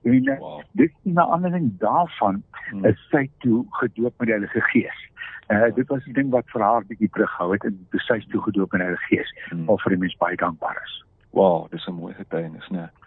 En 0.02 0.28
uh, 0.28 0.38
wow. 0.38 0.60
dis 0.72 0.92
'n 1.02 1.18
ander 1.18 1.50
ding 1.50 1.72
daarvan 1.78 2.42
hmm. 2.70 2.84
is 2.84 3.08
sy 3.10 3.30
toe 3.38 3.64
gedoop 3.70 4.14
met 4.18 4.28
die 4.28 4.36
Heilige 4.36 4.60
Gees. 4.60 5.00
Uh 5.48 5.74
dit 5.74 5.88
was 5.88 6.06
'n 6.06 6.12
ding 6.12 6.30
wat 6.30 6.50
vir 6.50 6.62
haar 6.62 6.86
bietjie 6.86 7.10
terughou 7.10 7.52
het 7.52 7.64
en 7.64 7.86
toe 7.90 8.00
sy 8.00 8.20
toe 8.28 8.42
gedoop 8.42 8.72
in 8.72 8.78
die 8.78 8.86
Heilige 8.86 9.06
Gees, 9.14 9.34
hmm. 9.48 9.68
of 9.68 9.82
vir 9.82 9.90
die 9.90 9.98
mens 9.98 10.16
baie 10.16 10.36
dankbaar 10.36 10.80
is. 10.84 11.04
Wow, 11.30 11.70
dis 11.70 11.86
'n 11.86 11.92
mooi 11.92 12.14
getuienis, 12.14 12.68
né? 12.68 12.76
Nee 12.76 13.05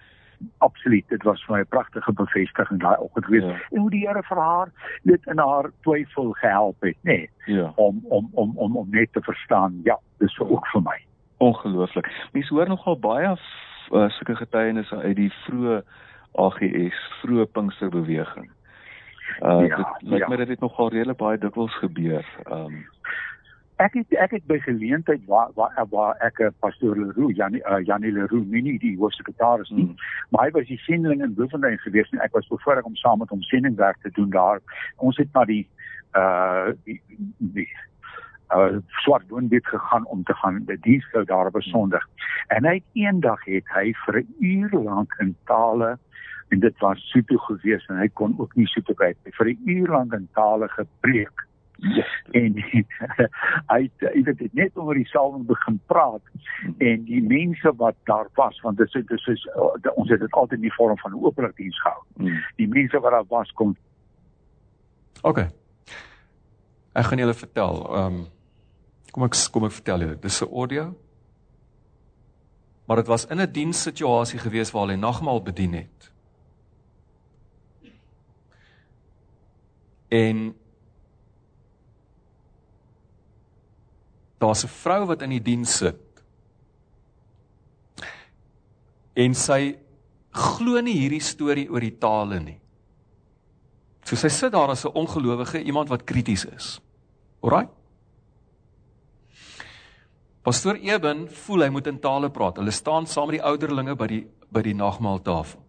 absoluut 0.58 1.06
dit 1.10 1.24
was 1.24 1.44
vir 1.46 1.56
my 1.56 1.62
'n 1.62 1.68
pragtige 1.70 2.14
bevestiging 2.14 2.80
daai 2.80 2.98
oggend 2.98 3.26
gewees 3.26 3.44
ja. 3.44 3.56
en 3.72 3.80
hoe 3.80 3.90
die 3.90 4.08
Here 4.08 4.24
vir 4.24 4.38
haar 4.38 4.72
net 5.04 5.26
in 5.26 5.38
haar 5.38 5.72
twyfel 5.82 6.32
gehelp 6.32 6.82
het 6.82 6.98
nê 7.04 7.18
nee, 7.18 7.30
ja. 7.46 7.72
om, 7.76 8.04
om 8.10 8.30
om 8.34 8.58
om 8.58 8.78
om 8.78 8.88
net 8.90 9.14
te 9.14 9.22
verstaan 9.22 9.80
ja 9.84 9.98
dis 10.18 10.34
so 10.34 10.46
ook 10.46 10.68
vir 10.68 10.82
my 10.82 11.00
ongelooflik 11.38 12.12
mense 12.32 12.54
hoor 12.54 12.68
nogal 12.68 13.00
baie 13.00 13.32
uh, 13.92 14.10
sulke 14.10 14.36
getuienisse 14.36 14.96
uit 14.96 15.16
die 15.16 15.34
vroeë 15.46 15.82
AGS 16.32 17.04
vroeë 17.22 17.46
Pinksterbeweging 17.46 18.50
uh 19.42 19.68
ja, 19.68 19.76
dit 19.76 20.12
lyk 20.12 20.20
ja. 20.20 20.28
my 20.28 20.36
dit 20.36 20.48
het 20.48 20.60
nogal 20.60 20.90
redelik 20.90 21.18
baie 21.18 21.38
dikwels 21.38 21.76
gebeur 21.76 22.26
um 22.52 22.86
ek 23.80 23.94
het 23.96 24.16
ek 24.20 24.32
het 24.36 24.46
by 24.48 24.58
geleentheid 24.60 25.22
waar 25.26 25.52
waar 25.56 25.86
waar 25.90 26.16
ek 26.28 26.40
'n 26.40 26.46
eh, 26.46 26.56
pastoor 26.60 26.96
Leroux 26.98 27.36
Janie 27.36 27.62
uh, 27.64 27.80
Janie 27.86 28.12
Leroux 28.12 28.46
nie 28.46 28.62
nie 28.62 28.80
die 28.80 28.98
hoofsekretaris 28.98 29.70
nie 29.70 29.86
mm. 29.86 29.96
maar 30.30 30.46
hy 30.46 30.52
was 30.52 30.68
die 30.68 30.82
sending 30.84 31.22
in 31.24 31.34
Bloemfontein 31.34 31.80
gewees 31.80 32.10
en 32.12 32.20
ek 32.20 32.34
was 32.34 32.48
bevoorreg 32.48 32.84
om 32.84 32.96
saam 32.96 33.20
met 33.20 33.30
hom 33.30 33.42
sendingwerk 33.42 34.02
te 34.02 34.12
doen 34.12 34.30
daar 34.30 34.60
ons 34.98 35.18
het 35.18 35.32
na 35.34 35.46
die 35.46 35.68
uh 36.16 36.72
die, 36.84 37.02
die 37.38 37.70
uh 38.52 38.82
swart 39.04 39.30
woonbed 39.30 39.68
gegaan 39.68 40.06
om 40.06 40.24
te 40.24 40.34
gaan 40.34 40.64
die 40.66 40.80
dienskou 40.80 41.24
daar 41.24 41.48
op 41.48 41.62
Sondag 41.62 42.06
en 42.48 42.66
hy 42.66 42.74
het 42.74 42.88
eendag 42.94 43.46
het 43.46 43.68
hy 43.76 43.94
vir 44.06 44.22
'n 44.22 44.36
uur 44.40 44.72
lank 44.84 45.16
in 45.20 45.36
tale 45.46 45.98
en 46.50 46.60
dit 46.60 46.80
was 46.80 47.10
super 47.12 47.40
gewees 47.40 47.86
en 47.88 47.98
hy 47.98 48.08
kon 48.08 48.34
ook 48.38 48.56
nie 48.56 48.68
super 48.68 48.96
kry 48.96 49.14
vir 49.24 49.48
'n 49.50 49.62
uur 49.66 49.88
lank 49.88 50.14
in 50.14 50.28
tale 50.34 50.68
gepreek. 50.68 51.48
En 52.32 52.56
hy 53.72 53.82
het 54.02 54.38
dit 54.38 54.54
net 54.54 54.78
oor 54.78 54.96
die 54.96 55.08
salwing 55.08 55.46
begin 55.48 55.80
praat 55.86 56.22
en 56.78 57.04
die 57.04 57.22
mense 57.24 57.74
wat 57.76 57.96
daar 58.04 58.28
was 58.36 58.60
want 58.62 58.78
dit 58.78 58.88
is 58.88 59.06
dit 59.08 59.28
is 59.28 59.48
ons 59.96 60.10
het 60.10 60.20
dit 60.20 60.32
altyd 60.32 60.60
in 60.60 60.68
die 60.68 60.76
vorm 60.76 60.98
van 60.98 61.12
'n 61.12 61.24
openlik 61.24 61.56
diens 61.56 61.82
gehou. 61.82 62.04
Hmm. 62.18 62.44
Die 62.56 62.68
mense 62.68 63.00
wat 63.00 63.12
daar 63.12 63.28
was 63.28 63.52
kom 63.52 63.76
OK. 65.22 65.40
Ek 66.96 67.06
gaan 67.06 67.18
julle 67.18 67.34
vertel. 67.34 67.96
Ehm 67.96 68.06
um, 68.06 68.26
kom 69.12 69.24
ek 69.24 69.36
kom 69.52 69.66
ek 69.66 69.72
vertel 69.72 70.00
julle. 70.00 70.20
Dis 70.20 70.42
'n 70.42 70.54
audio. 70.54 70.96
Maar 72.86 72.98
dit 72.98 73.08
was 73.08 73.26
in 73.26 73.42
'n 73.42 73.52
dienssituasie 73.52 74.40
gewees 74.40 74.72
waar 74.72 74.88
hulle 74.88 74.98
nagmaal 74.98 75.42
bedien 75.44 75.74
het. 75.74 76.12
En 80.08 80.56
daar's 84.40 84.64
'n 84.64 84.68
vrou 84.68 85.06
wat 85.06 85.22
in 85.22 85.30
die 85.30 85.44
diens 85.44 85.78
sit. 85.78 86.24
En 89.16 89.34
sy 89.36 89.78
glo 90.32 90.82
nie 90.82 90.96
hierdie 90.96 91.22
storie 91.22 91.70
oor 91.70 91.80
die 91.80 91.98
tale 91.98 92.40
nie. 92.40 92.60
So 94.04 94.16
sy 94.16 94.30
sit 94.30 94.52
daar 94.52 94.70
as 94.70 94.86
'n 94.86 94.94
ongelowige, 94.94 95.64
iemand 95.64 95.90
wat 95.90 96.04
krities 96.04 96.46
is. 96.46 96.80
Alraai. 97.42 97.68
Pastor 100.42 100.76
Eben 100.76 101.28
voel 101.30 101.62
hy 101.62 101.70
moet 101.70 101.88
in 101.88 102.00
tale 102.00 102.30
praat. 102.30 102.58
Hulle 102.58 102.72
staan 102.72 103.08
saam 103.08 103.28
met 103.28 103.40
die 103.40 103.46
ouderlinge 103.46 103.96
by 103.96 104.08
die 104.08 104.28
by 104.50 104.62
die 104.62 104.74
nagmaaltafel. 104.74 105.60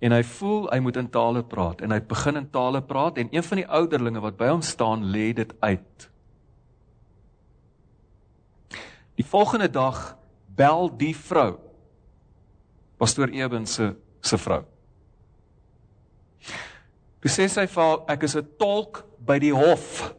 En 0.00 0.12
hy 0.12 0.22
voel 0.22 0.68
hy 0.72 0.78
moet 0.80 0.96
in 0.96 1.10
tale 1.12 1.42
praat 1.44 1.80
en 1.84 1.92
hy 1.92 2.00
begin 2.00 2.36
in 2.36 2.50
tale 2.52 2.82
praat 2.82 3.18
en 3.20 3.28
een 3.32 3.44
van 3.44 3.56
die 3.56 3.66
ouderlinge 3.66 4.20
wat 4.20 4.36
by 4.40 4.48
hom 4.48 4.62
staan 4.64 5.04
lê 5.12 5.32
dit 5.36 5.52
uit. 5.60 6.10
Die 9.20 9.26
volgende 9.26 9.68
dag 9.68 10.16
bel 10.56 10.88
die 10.96 11.12
vrou 11.16 11.58
pastoor 12.96 13.28
Eben 13.36 13.66
se 13.66 13.92
se 14.20 14.36
vrou. 14.36 14.62
Toe 17.20 17.30
sê 17.32 17.46
sy 17.48 17.66
vir 17.68 17.82
haar 17.82 18.04
ek 18.12 18.22
is 18.24 18.36
'n 18.36 18.48
tolk 18.58 19.04
by 19.18 19.38
die 19.38 19.52
hof. 19.52 20.14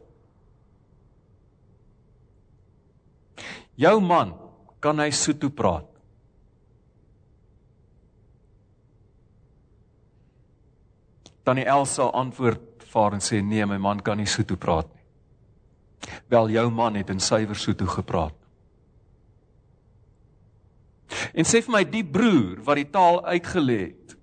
Jou 3.74 4.00
man, 4.00 4.34
kan 4.80 4.98
hy 4.98 5.10
Sotho 5.10 5.50
praat? 5.50 5.86
Tannie 11.44 11.66
Elsa 11.66 12.10
antwoord 12.10 12.84
vir 12.84 13.14
en 13.14 13.20
sê 13.20 13.42
nee, 13.42 13.66
my 13.66 13.78
man 13.78 14.00
kan 14.00 14.16
nie 14.16 14.26
Sotho 14.26 14.56
praat 14.56 14.86
nie. 14.94 15.02
Wel 16.28 16.50
jou 16.50 16.70
man 16.70 16.94
het 16.94 17.10
in 17.10 17.20
suiwer 17.20 17.56
Sotho 17.56 17.86
gepraat. 17.86 18.41
En 21.34 21.44
sê 21.44 21.62
vir 21.64 21.74
my 21.74 21.84
die 21.88 22.04
broer 22.04 22.62
wat 22.64 22.80
die 22.80 22.90
taal 22.90 23.20
uitgelê 23.24 23.78
het. 23.80 24.16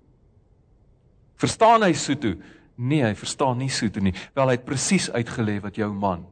Verstaan 1.40 1.82
hy 1.86 1.92
Sotho? 1.96 2.34
Nee, 2.76 3.04
hy 3.04 3.14
verstaan 3.14 3.58
nie 3.58 3.70
Sotho 3.72 4.02
nie. 4.04 4.14
Wel 4.36 4.52
hy 4.52 4.58
het 4.58 4.68
presies 4.68 5.10
uitgelê 5.10 5.60
wat 5.64 5.80
jou 5.80 5.92
man 5.92 6.26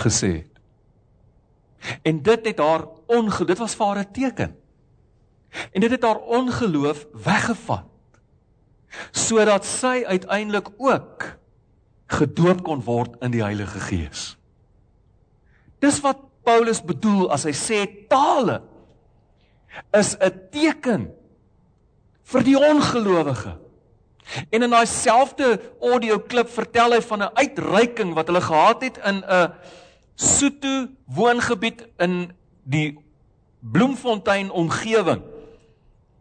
gesê 0.00 0.32
het. 0.38 0.60
En 2.06 2.22
dit 2.22 2.46
het 2.46 2.58
haar 2.58 2.84
ongeloof, 3.06 3.46
dit 3.48 3.58
was 3.58 3.74
vir 3.74 3.86
haar 3.86 3.98
'n 4.04 4.12
teken. 4.12 4.56
En 5.72 5.80
dit 5.80 5.90
het 5.90 6.02
haar 6.02 6.18
ongeloof 6.18 7.06
weggevat. 7.12 7.86
Sodat 9.10 9.64
sy 9.64 10.02
uiteindelik 10.06 10.68
ook 10.76 11.38
gedoop 12.06 12.62
kon 12.62 12.82
word 12.82 13.16
in 13.22 13.30
die 13.30 13.42
Heilige 13.42 13.80
Gees. 13.80 14.36
Dis 15.78 16.00
wat 16.00 16.18
Paulus 16.50 16.82
bedoel 16.82 17.30
as 17.30 17.46
hy 17.46 17.54
sê 17.54 17.80
tale 18.10 18.58
is 19.94 20.16
'n 20.18 20.34
teken 20.50 21.02
vir 22.30 22.42
die 22.42 22.58
ongelowige. 22.58 23.54
En 24.50 24.62
in 24.62 24.70
daai 24.70 24.86
selfde 24.86 25.60
audio 25.82 26.18
klip 26.18 26.48
vertel 26.50 26.94
hy 26.94 27.02
van 27.02 27.22
'n 27.22 27.34
uitreiking 27.34 28.14
wat 28.14 28.26
hulle 28.26 28.42
gehad 28.42 28.82
het 28.82 28.96
in 28.98 29.22
'n 29.22 29.52
Sotho 30.14 30.88
woongebied 31.06 31.86
in 31.98 32.32
die 32.64 32.98
Bloemfontein 33.60 34.50
omgewing 34.50 35.22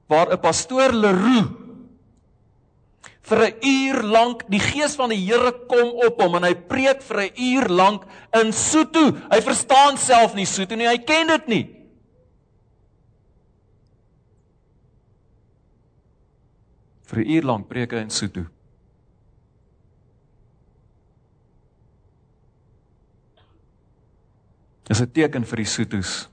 waar 0.08 0.30
'n 0.32 0.40
pastoor 0.40 0.94
Leroux 0.94 1.69
vir 3.22 3.40
'n 3.46 3.56
uur 3.62 4.04
lank 4.04 4.44
die 4.50 4.60
gees 4.60 4.96
van 4.96 5.10
die 5.10 5.26
Here 5.26 5.52
kom 5.68 5.90
op 6.06 6.22
hom 6.22 6.36
en 6.36 6.44
hy 6.44 6.56
preek 6.56 7.02
vir 7.02 7.22
'n 7.22 7.34
uur 7.36 7.68
lank 7.70 8.06
in 8.34 8.54
Sotho. 8.54 9.12
Hy 9.30 9.42
verstaan 9.42 9.98
self 9.98 10.34
nie 10.36 10.46
Sotho 10.46 10.76
nie, 10.76 10.88
hy 10.88 10.98
ken 10.98 11.28
dit 11.28 11.48
nie. 11.48 11.66
Vir 17.06 17.20
'n 17.20 17.30
uur 17.30 17.44
lank 17.44 17.68
preek 17.68 17.92
hy 17.92 17.98
in 17.98 18.10
Sotho. 18.10 18.46
Dis 24.90 25.02
'n 25.02 25.12
teken 25.14 25.46
vir 25.46 25.58
die 25.58 25.66
Sothos. 25.66 26.30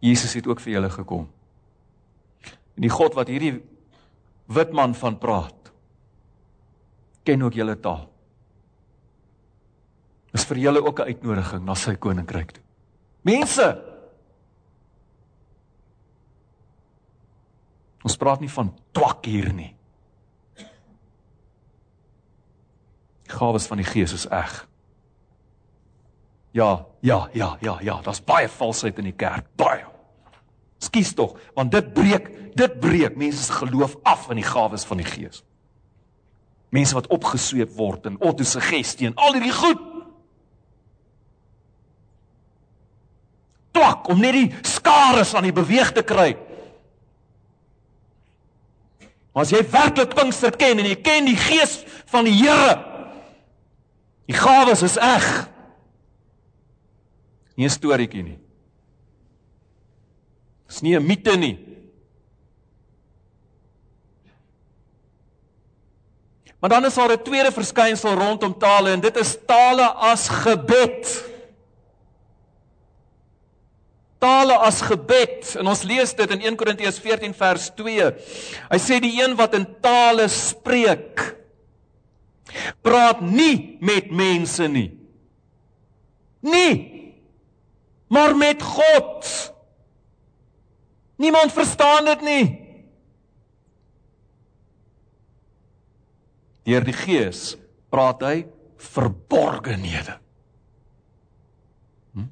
Jesus 0.00 0.32
het 0.34 0.46
ook 0.46 0.60
vir 0.60 0.72
julle 0.72 0.90
gekom. 0.90 1.28
En 2.74 2.82
die 2.82 2.88
God 2.88 3.14
wat 3.14 3.28
hierdie 3.28 3.60
wit 4.50 4.72
man 4.72 4.94
van 4.94 5.18
praat 5.18 5.72
ken 7.24 7.42
ook 7.42 7.54
julle 7.54 7.76
taal. 7.80 8.06
Dis 10.30 10.46
vir 10.46 10.58
julle 10.58 10.82
ook 10.82 11.00
'n 11.00 11.10
uitnodiging 11.12 11.64
na 11.64 11.74
sy 11.74 11.94
koninkryk 11.94 12.52
toe. 12.52 12.64
Mense 13.22 13.90
Ons 18.00 18.16
praat 18.16 18.40
nie 18.40 18.50
van 18.50 18.72
twak 18.96 19.26
hier 19.28 19.52
nie. 19.52 19.74
Gawes 23.30 23.68
van 23.70 23.76
die 23.76 23.86
Gees 23.86 24.14
is 24.16 24.26
eg. 24.26 24.54
Ja, 26.56 26.86
ja, 27.06 27.28
ja, 27.32 27.56
ja, 27.60 27.76
ja, 27.84 28.00
daar's 28.02 28.24
baie 28.24 28.48
valsheid 28.48 28.98
in 28.98 29.04
die 29.04 29.14
kerk, 29.14 29.46
baie. 29.60 29.89
Skus 30.80 31.12
tog, 31.14 31.36
want 31.54 31.72
dit 31.72 31.92
breek, 31.92 32.30
dit 32.56 32.80
breek 32.80 33.16
mense 33.20 33.42
se 33.44 33.52
geloof 33.52 33.98
af 34.08 34.30
in 34.32 34.40
die 34.40 34.46
gawes 34.48 34.86
van 34.88 35.02
die 35.02 35.08
Gees. 35.08 35.42
Mense 36.72 36.96
wat 36.96 37.10
opgesweep 37.12 37.74
word 37.76 38.08
in 38.08 38.16
autosuggestie 38.22 39.10
en 39.10 39.16
al 39.20 39.36
hierdie 39.36 39.52
goed. 39.52 39.82
Twak 43.76 44.08
om 44.08 44.22
net 44.22 44.38
die 44.38 44.48
skares 44.66 45.34
aan 45.36 45.50
die 45.50 45.54
beweeg 45.54 45.92
te 45.92 46.06
kry. 46.06 46.32
Maar 49.30 49.44
as 49.44 49.52
jy 49.54 49.60
werklik 49.68 50.16
Pinkster 50.16 50.56
ken 50.56 50.80
en 50.80 50.88
jy 50.88 50.96
ken 51.04 51.28
die 51.28 51.38
Gees 51.38 51.82
van 52.10 52.26
die 52.26 52.34
Here, 52.40 52.80
die 54.30 54.38
gawes 54.38 54.82
is 54.86 54.96
eg. 54.96 55.26
Nie 57.54 57.68
'n 57.68 57.76
storieetjie 57.76 58.22
nie. 58.22 58.39
Dis 60.70 60.84
nie 60.86 60.94
'n 60.94 61.06
mite 61.06 61.34
nie. 61.36 61.58
Maar 66.60 66.70
dan 66.70 66.84
is 66.84 66.94
daar 66.94 67.10
'n 67.12 67.22
tweede 67.22 67.52
verskynsel 67.52 68.14
rondom 68.14 68.58
tale 68.58 68.90
en 68.90 69.00
dit 69.00 69.16
is 69.16 69.36
tale 69.46 69.88
as 69.88 70.28
gebed. 70.28 71.24
Tale 74.18 74.56
as 74.56 74.80
gebed. 74.80 75.56
En 75.58 75.66
ons 75.66 75.82
lees 75.82 76.14
dit 76.14 76.30
in 76.30 76.40
1 76.40 76.56
Korintiërs 76.56 76.98
14 76.98 77.34
vers 77.34 77.70
2. 77.74 78.14
Hy 78.68 78.78
sê 78.78 79.00
die 79.00 79.24
een 79.24 79.34
wat 79.36 79.54
in 79.54 79.66
tale 79.80 80.28
spreek 80.28 81.36
praat 82.82 83.20
nie 83.20 83.76
met 83.80 84.10
mense 84.10 84.68
nie. 84.68 84.90
Nie 86.40 87.00
maar 88.10 88.36
met 88.36 88.62
God. 88.62 89.52
Niemand 91.20 91.52
verstaan 91.52 92.04
dit 92.08 92.22
nie. 92.24 92.44
Deur 96.64 96.84
die 96.86 96.96
Gees 96.96 97.58
praat 97.92 98.22
hy 98.24 98.36
verborgenhede. 98.80 100.14
Hm? 102.14 102.28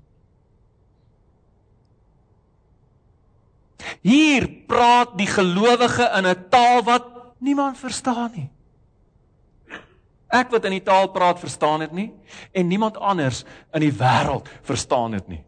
Hier 4.07 4.48
praat 4.70 5.18
die 5.20 5.29
gelowige 5.29 6.09
in 6.20 6.27
'n 6.27 6.48
taal 6.48 6.81
wat 6.88 7.11
niemand 7.44 7.77
verstaan 7.79 8.33
nie. 8.33 8.48
Ek 10.29 10.51
wat 10.53 10.64
in 10.64 10.77
die 10.77 10.85
taal 10.85 11.09
praat, 11.09 11.40
verstaan 11.40 11.81
dit 11.81 11.92
nie 11.92 12.12
en 12.53 12.68
niemand 12.68 12.96
anders 12.96 13.44
in 13.72 13.81
die 13.81 13.92
wêreld 13.92 14.48
verstaan 14.62 15.16
dit 15.16 15.29
nie. 15.29 15.48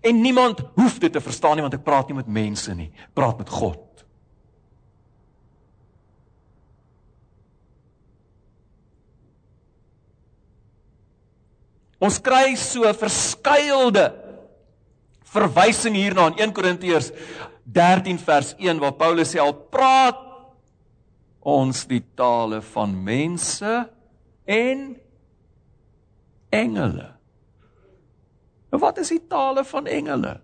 En 0.00 0.20
niemand 0.20 0.60
hoef 0.74 0.98
dit 1.02 1.12
te 1.12 1.20
verstaan 1.20 1.58
nie 1.58 1.64
want 1.64 1.74
ek 1.74 1.84
praat 1.86 2.08
nie 2.08 2.18
met 2.20 2.30
mense 2.30 2.74
nie, 2.74 2.90
praat 3.14 3.38
met 3.42 3.50
God. 3.50 3.80
Ons 12.02 12.18
kry 12.18 12.56
so 12.58 12.88
verskeidelde 12.98 14.08
verwysing 15.32 15.94
hierna 15.96 16.26
in 16.32 16.40
1 16.48 16.54
Korintiërs 16.56 17.12
13 17.72 18.18
vers 18.18 18.52
1 18.58 18.82
waar 18.82 18.96
Paulus 18.98 19.30
sê 19.32 19.40
al 19.40 19.54
praat 19.54 20.18
ons 21.42 21.84
die 21.90 22.02
tale 22.18 22.58
van 22.72 22.92
mense 23.06 23.70
en 24.50 24.84
engele. 26.52 27.08
En 28.72 28.80
wat 28.80 28.98
is 28.98 29.12
die 29.12 29.20
tale 29.28 29.64
van 29.68 29.86
engele? 29.86 30.40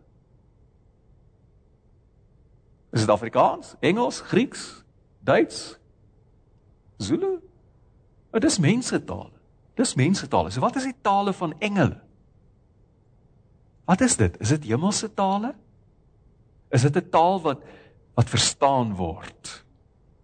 Is 2.92 3.00
dit 3.00 3.08
Afrikaans, 3.08 3.74
Engels, 3.80 4.20
Grieks, 4.20 4.84
Duits, 5.24 5.78
Zulu? 6.96 7.38
Dit 8.30 8.44
is 8.44 8.58
mensetaal. 8.58 9.30
Dis 9.74 9.94
mensetaal. 9.94 10.50
So 10.50 10.60
wat 10.60 10.76
is 10.76 10.84
die 10.90 10.96
tale 11.00 11.32
van 11.32 11.54
engele? 11.58 11.96
Wat 13.88 14.04
is 14.04 14.18
dit? 14.20 14.36
Is 14.40 14.52
dit 14.52 14.68
hemelse 14.68 15.08
tale? 15.14 15.54
Is 16.68 16.84
dit 16.84 16.96
'n 16.96 17.08
taal 17.10 17.40
wat 17.40 17.64
wat 18.14 18.28
verstaan 18.28 18.94
word 18.94 19.64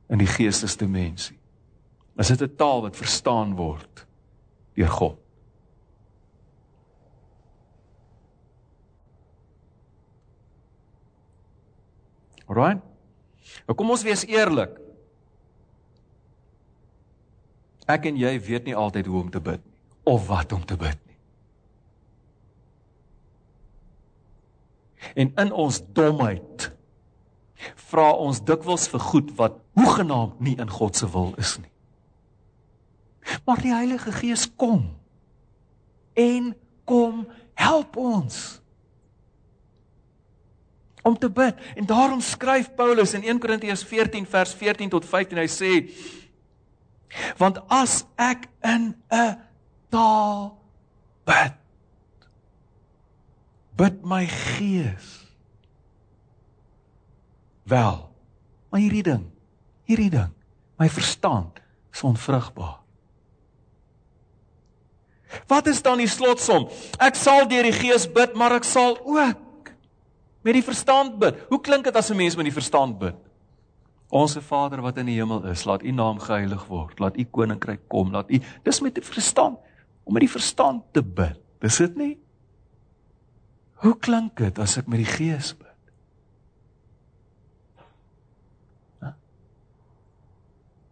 in 0.08 0.18
die 0.18 0.26
geestesdimensie? 0.26 1.38
Is 2.16 2.28
dit 2.28 2.42
'n 2.42 2.56
taal 2.56 2.82
wat 2.82 2.96
verstaan 2.96 3.54
word 3.54 4.06
deur 4.74 4.88
God? 4.88 5.23
Alraai. 12.54 12.78
Nou 13.66 13.76
kom 13.76 13.90
ons 13.90 14.06
wees 14.06 14.22
eerlik. 14.30 14.78
Ek 17.90 18.06
en 18.08 18.16
jy 18.16 18.32
weet 18.40 18.70
nie 18.70 18.76
altyd 18.78 19.10
hoe 19.10 19.20
om 19.26 19.30
te 19.32 19.42
bid 19.44 19.60
nie 19.60 19.74
of 20.04 20.26
wat 20.28 20.52
om 20.52 20.64
te 20.64 20.76
bid 20.76 20.98
nie. 21.08 21.18
En 25.14 25.32
in 25.40 25.52
ons 25.52 25.80
domheid 25.96 26.70
vra 27.88 28.10
ons 28.20 28.42
dikwels 28.44 28.84
vir 28.92 29.00
goed 29.00 29.30
wat 29.38 29.56
hoegenaamd 29.78 30.40
nie 30.44 30.56
in 30.60 30.68
God 30.68 30.96
se 30.96 31.08
wil 31.08 31.32
is 31.40 31.56
nie. 31.60 31.72
Maar 33.48 33.62
die 33.64 33.72
Heilige 33.72 34.12
Gees 34.12 34.44
kom 34.60 34.90
en 36.20 36.52
kom 36.84 37.24
help 37.56 37.96
ons 37.96 38.60
om 41.04 41.18
te 41.18 41.30
bid. 41.30 41.54
En 41.76 41.86
daarom 41.86 42.20
skryf 42.20 42.70
Paulus 42.74 43.12
in 43.14 43.22
1 43.22 43.38
Korintiërs 43.38 43.84
14 43.84 44.26
vers 44.26 44.54
14 44.56 44.88
tot 44.88 45.04
15 45.04 45.38
hy 45.42 45.48
sê 45.52 45.72
want 47.38 47.60
as 47.70 48.02
ek 48.18 48.48
in 48.66 48.94
'n 49.12 49.36
taal 49.92 50.58
bid 51.28 51.54
bid 53.78 54.00
my 54.02 54.26
gees 54.26 55.10
wel 57.70 58.10
maar 58.70 58.80
hierdie 58.80 59.04
ding 59.06 59.30
hierdie 59.86 60.10
ding 60.10 60.32
my 60.78 60.88
verstand 60.88 61.62
is 61.92 62.02
onvrugbaar 62.02 62.84
Wat 65.50 65.66
is 65.66 65.82
dan 65.82 65.98
die 65.98 66.06
slotsom? 66.06 66.68
Ek 67.02 67.16
sal 67.18 67.48
deur 67.50 67.66
die 67.66 67.74
Gees 67.74 68.06
bid, 68.06 68.36
maar 68.38 68.54
ek 68.54 68.66
sal 68.68 68.94
ook 69.02 69.40
met 70.44 70.54
die 70.58 70.64
verstand 70.64 71.18
bid. 71.18 71.38
Hoe 71.48 71.60
klink 71.60 71.84
dit 71.88 71.96
as 71.96 72.10
'n 72.10 72.16
mens 72.16 72.36
met 72.36 72.44
die 72.44 72.52
verstand 72.52 72.98
bid? 72.98 73.16
Onse 74.08 74.42
Vader 74.42 74.80
wat 74.80 74.98
in 74.98 75.06
die 75.06 75.16
hemel 75.16 75.44
is, 75.46 75.64
laat 75.64 75.82
U 75.82 75.90
naam 75.90 76.18
geheilig 76.18 76.66
word. 76.66 76.98
Laat 76.98 77.16
U 77.16 77.24
koninkryk 77.24 77.88
kom. 77.88 78.12
Laat 78.12 78.30
U 78.30 78.40
Dis 78.62 78.80
met 78.80 78.94
die 78.94 79.02
verstand 79.02 79.58
om 80.04 80.12
met 80.12 80.20
die 80.20 80.30
verstand 80.30 80.82
te 80.92 81.02
bid. 81.02 81.40
Dis 81.60 81.76
dit 81.76 81.96
nie? 81.96 82.18
Hoe 83.74 83.98
klink 83.98 84.36
dit 84.36 84.58
as 84.58 84.76
ek 84.76 84.86
met 84.86 84.98
die 84.98 85.12
Gees 85.16 85.56
bid? 85.56 85.74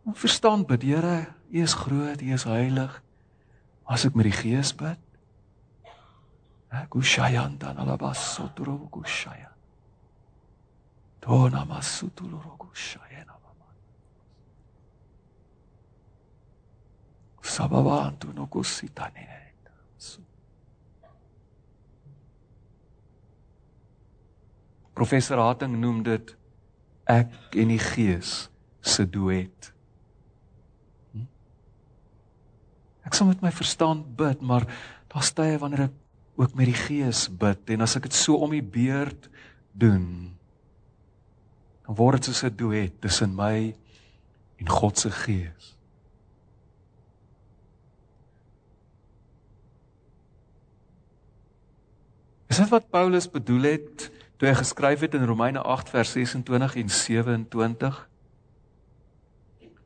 Om 0.05 0.15
verstand 0.15 0.67
bid, 0.67 0.83
Here, 0.83 1.27
U 1.53 1.63
is 1.63 1.75
groot, 1.75 2.23
U 2.23 2.33
is 2.33 2.45
heilig 2.45 3.03
as 3.87 4.07
ek 4.07 4.17
met 4.19 4.29
die 4.29 4.35
gees 4.35 4.73
bid. 4.79 4.99
Kushayan 6.73 7.59
dan 7.59 7.77
alabasotro 7.77 8.89
kushaya. 8.91 9.53
Dona 11.21 11.65
masutulu 11.65 12.41
kushaya 12.59 13.25
na 13.27 13.33
mama. 13.33 13.69
Sababantu 17.43 18.33
no 18.35 18.47
kusitane. 18.47 19.43
Professor 24.95 25.41
Hating 25.41 25.81
noem 25.81 26.03
dit 26.05 26.35
ek 27.11 27.57
en 27.59 27.71
die 27.73 27.81
gees 27.81 28.51
se 28.85 29.07
duet. 29.09 29.71
Ek 33.03 33.17
sal 33.17 33.33
met 33.33 33.41
my 33.43 33.51
verstand 33.51 34.13
bid, 34.17 34.45
maar 34.45 34.69
daar's 35.11 35.33
tye 35.35 35.57
wanneer 35.59 35.89
ek 35.89 35.97
ook 36.37 36.55
met 36.55 36.71
die 36.71 36.79
gees 36.79 37.27
bid 37.29 37.75
en 37.75 37.85
as 37.85 37.97
ek 37.97 38.09
dit 38.09 38.17
so 38.17 38.41
om 38.41 38.55
die 38.55 38.65
beurt 38.65 39.29
doen, 39.73 40.33
dan 41.87 41.99
word 41.99 42.21
dit 42.21 42.31
soos 42.31 42.45
'n 42.45 42.57
duet 42.57 43.01
tussen 43.01 43.35
my 43.37 43.75
en 44.57 44.69
God 44.69 44.99
se 44.99 45.11
gees. 45.11 45.77
Is 52.53 52.59
dit 52.61 52.69
wat 52.69 52.91
Paulus 52.91 53.31
bedoel 53.31 53.63
het 53.63 54.11
toe 54.37 54.49
hy 54.49 54.55
geskryf 54.59 55.01
het 55.01 55.15
in 55.15 55.25
Romeine 55.25 55.63
8 55.65 55.89
vers 55.89 56.11
26 56.13 56.75
en 56.77 56.91
27? 56.91 58.09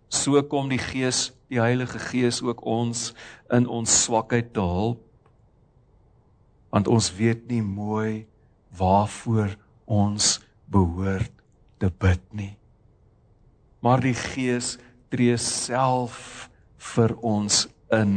So 0.09 0.43
kom 0.43 0.67
die 0.69 0.81
Gees, 0.83 1.31
die 1.47 1.61
Heilige 1.63 2.01
Gees 2.03 2.41
ook 2.43 2.65
ons 2.67 3.13
in 3.55 3.69
ons 3.71 4.03
swakheid 4.03 4.51
te 4.55 4.61
help. 4.61 5.06
Want 6.77 6.91
ons 6.93 7.09
weet 7.17 7.47
nie 7.49 7.63
mooi 7.65 8.27
waarvoor 8.77 9.57
ons 9.89 10.37
behoort 10.69 11.33
te 11.81 11.89
bid 11.89 12.23
nie. 12.37 12.53
Maar 13.81 14.05
die 14.05 14.17
Gees 14.17 14.75
tree 15.09 15.39
self 15.41 16.51
vir 16.93 17.17
ons 17.25 17.65
in 17.97 18.15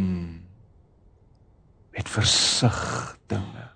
met 1.96 2.10
versigtinge 2.12 3.68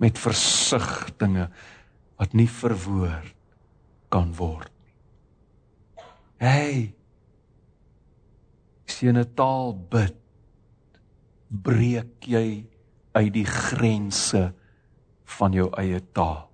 met 0.00 0.18
versigtinge 0.18 1.50
wat 2.20 2.36
nie 2.36 2.48
verwoord 2.48 3.34
kan 4.12 4.30
word 4.38 4.70
Hey. 6.40 6.94
As 8.88 8.96
jy 9.04 9.12
'n 9.12 9.28
taal 9.36 9.76
bid, 9.76 10.16
breek 11.52 12.24
jy 12.24 12.64
uit 13.12 13.32
die 13.34 13.46
grense 13.46 14.50
van 15.38 15.56
jou 15.56 15.68
eie 15.78 16.00
taal. 16.14 16.46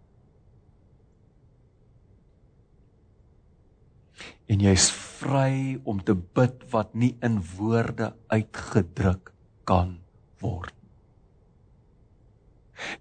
En 4.46 4.62
jy's 4.62 4.88
vry 4.94 5.76
om 5.84 6.00
te 6.06 6.14
bid 6.14 6.62
wat 6.70 6.94
nie 6.94 7.16
in 7.24 7.40
woorde 7.56 8.12
uitgedruk 8.30 9.32
kan 9.66 9.96
word. 10.40 10.74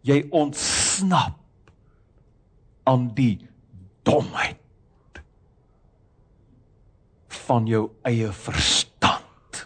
Jy 0.07 0.23
ontsnap 0.33 1.37
aan 2.89 3.09
die 3.17 3.45
domheid 4.07 4.61
van 7.45 7.67
jou 7.69 7.89
eie 8.07 8.31
verstand. 8.33 9.61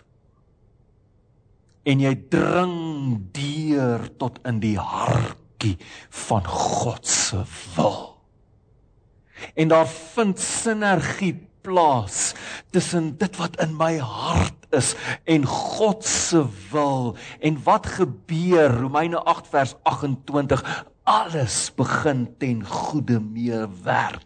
En 1.87 2.03
jy 2.03 2.13
dring 2.31 2.75
deur 3.69 4.07
tot 4.17 4.39
in 4.47 4.59
die 4.63 4.77
hartjie 4.77 5.77
van 6.25 6.45
God 6.47 7.07
se 7.07 7.43
wil. 7.75 8.17
En 9.55 9.71
daar 9.71 9.87
vind 9.87 10.39
sinergie 10.39 11.35
plaas 11.61 12.33
tussen 12.71 13.17
dit 13.17 13.35
wat 13.39 13.59
in 13.61 13.75
my 13.77 13.97
hart 13.97 14.67
is 14.75 14.93
en 15.23 15.45
God 15.45 16.05
se 16.05 16.45
wil. 16.71 17.15
En 17.39 17.59
wat 17.63 17.87
gebeur? 17.87 18.79
Romeine 18.79 19.23
8 19.23 19.47
vers 19.47 19.75
28 19.83 20.63
alles 21.09 21.71
begin 21.75 22.27
ten 22.37 22.65
goeie 22.65 23.19
meewerk 23.19 24.25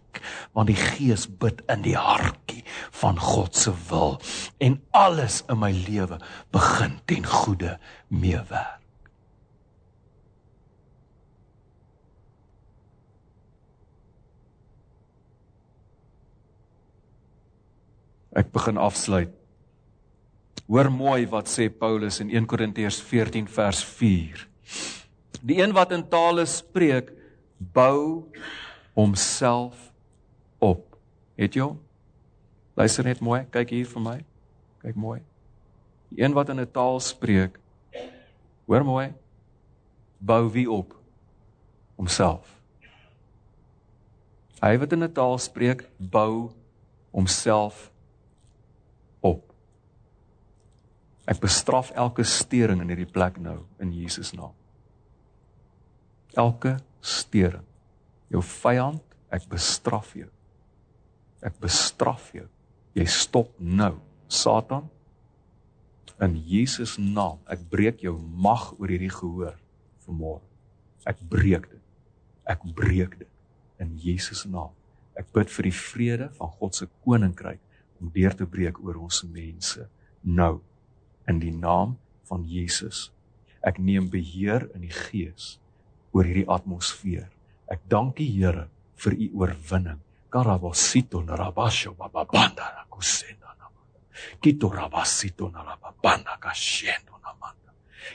want 0.51 0.67
die 0.69 0.77
gees 0.77 1.25
bid 1.39 1.63
in 1.71 1.81
die 1.83 1.95
hartjie 1.97 2.61
van 2.99 3.19
God 3.19 3.55
se 3.55 3.73
wil. 3.89 4.19
En 4.59 4.81
alles 4.91 5.41
in 5.47 5.59
my 5.59 5.71
lewe 5.87 6.19
begin 6.51 6.99
ten 7.05 7.25
goeie 7.25 7.77
meewerk 8.07 8.82
Ek 18.33 18.49
begin 18.51 18.77
afsluit. 18.81 19.29
Hoor 20.65 20.89
mooi 20.89 21.27
wat 21.29 21.49
sê 21.51 21.67
Paulus 21.69 22.17
in 22.23 22.31
1 22.33 22.47
Korintiërs 22.49 23.01
14 23.01 23.47
vers 23.47 23.83
4. 23.85 24.47
Die 25.43 25.59
een 25.61 25.73
wat 25.75 25.91
in 25.91 26.05
tale 26.09 26.45
spreek, 26.49 27.11
bou 27.57 28.25
homself 28.97 29.91
op. 30.57 30.97
Het 31.37 31.59
jy? 31.59 31.67
Luister 32.79 33.05
net 33.05 33.21
mooi, 33.21 33.43
kyk 33.53 33.75
hier 33.75 33.89
vir 33.89 34.01
my. 34.01 34.17
Kyk 34.81 34.97
mooi. 34.97 35.19
Die 36.09 36.23
een 36.23 36.33
wat 36.33 36.49
in 36.49 36.59
'n 36.61 36.71
taal 36.71 36.99
spreek, 36.99 37.59
hoor 38.65 38.83
mooi, 38.85 39.13
bou 40.17 40.49
wie 40.51 40.69
op? 40.71 40.95
Homself. 41.95 42.59
Hy 44.61 44.77
wat 44.77 44.91
in 44.91 45.03
'n 45.03 45.11
taal 45.11 45.37
spreek, 45.37 45.89
bou 45.97 46.51
homself 47.11 47.91
op. 49.19 49.53
Ek 51.29 51.39
bestraf 51.39 51.93
elke 51.95 52.25
stering 52.27 52.81
in 52.83 52.91
hierdie 52.91 53.09
plek 53.09 53.39
nou 53.39 53.61
in 53.79 53.93
Jesus 53.95 54.33
naam 54.35 54.53
elke 56.33 56.77
stering. 57.01 57.65
Jou 58.31 58.41
vyand, 58.41 59.01
ek 59.33 59.45
bestraf 59.51 60.13
jou. 60.17 60.29
Ek 61.43 61.55
bestraf 61.61 62.31
jou. 62.33 62.47
Jy 62.97 63.05
stop 63.09 63.53
nou. 63.59 63.95
Satan, 64.33 64.87
in 66.23 66.37
Jesus 66.47 66.95
naam, 66.97 67.41
ek 67.51 67.65
breek 67.69 68.01
jou 68.05 68.15
mag 68.17 68.71
oor 68.77 68.89
hierdie 68.89 69.11
gehoor 69.13 69.57
vanmôre. 70.05 70.45
Ek 71.09 71.19
breek 71.29 71.67
dit. 71.69 71.81
Ek 72.49 72.63
breek 72.75 73.17
dit 73.19 73.29
in 73.81 73.93
Jesus 73.99 74.45
naam. 74.49 74.71
Ek 75.19 75.27
bid 75.35 75.51
vir 75.53 75.67
die 75.67 75.75
vrede 75.75 76.29
van 76.37 76.53
God 76.57 76.77
se 76.77 76.87
koninkryk 77.05 77.61
om 78.01 78.09
deur 78.13 78.33
te 78.37 78.47
breek 78.49 78.79
oor 78.81 79.03
ons 79.03 79.21
mense 79.29 79.83
nou 80.23 80.55
in 81.27 81.39
die 81.39 81.53
naam 81.53 81.97
van 82.29 82.45
Jesus. 82.47 83.11
Ek 83.63 83.79
neem 83.79 84.09
beheer 84.11 84.67
in 84.75 84.83
die 84.83 84.93
gees 84.93 85.57
oor 86.13 86.27
hierdie 86.27 86.47
atmosfeer. 86.51 87.29
Ek 87.71 87.81
dank 87.89 88.17
die 88.19 88.29
Here 88.29 88.67
vir 89.03 89.15
u 89.17 89.29
oorwinning. 89.41 90.01
Karabosito 90.33 91.21
narabasho 91.21 91.93
bababanda 91.97 92.85
kusenda 92.89 93.53
namanda. 93.59 93.99
Kito 94.41 94.69
rabasito 94.69 95.49
narababanda 95.51 96.37
kashendo 96.39 97.19
namanda. 97.21 97.71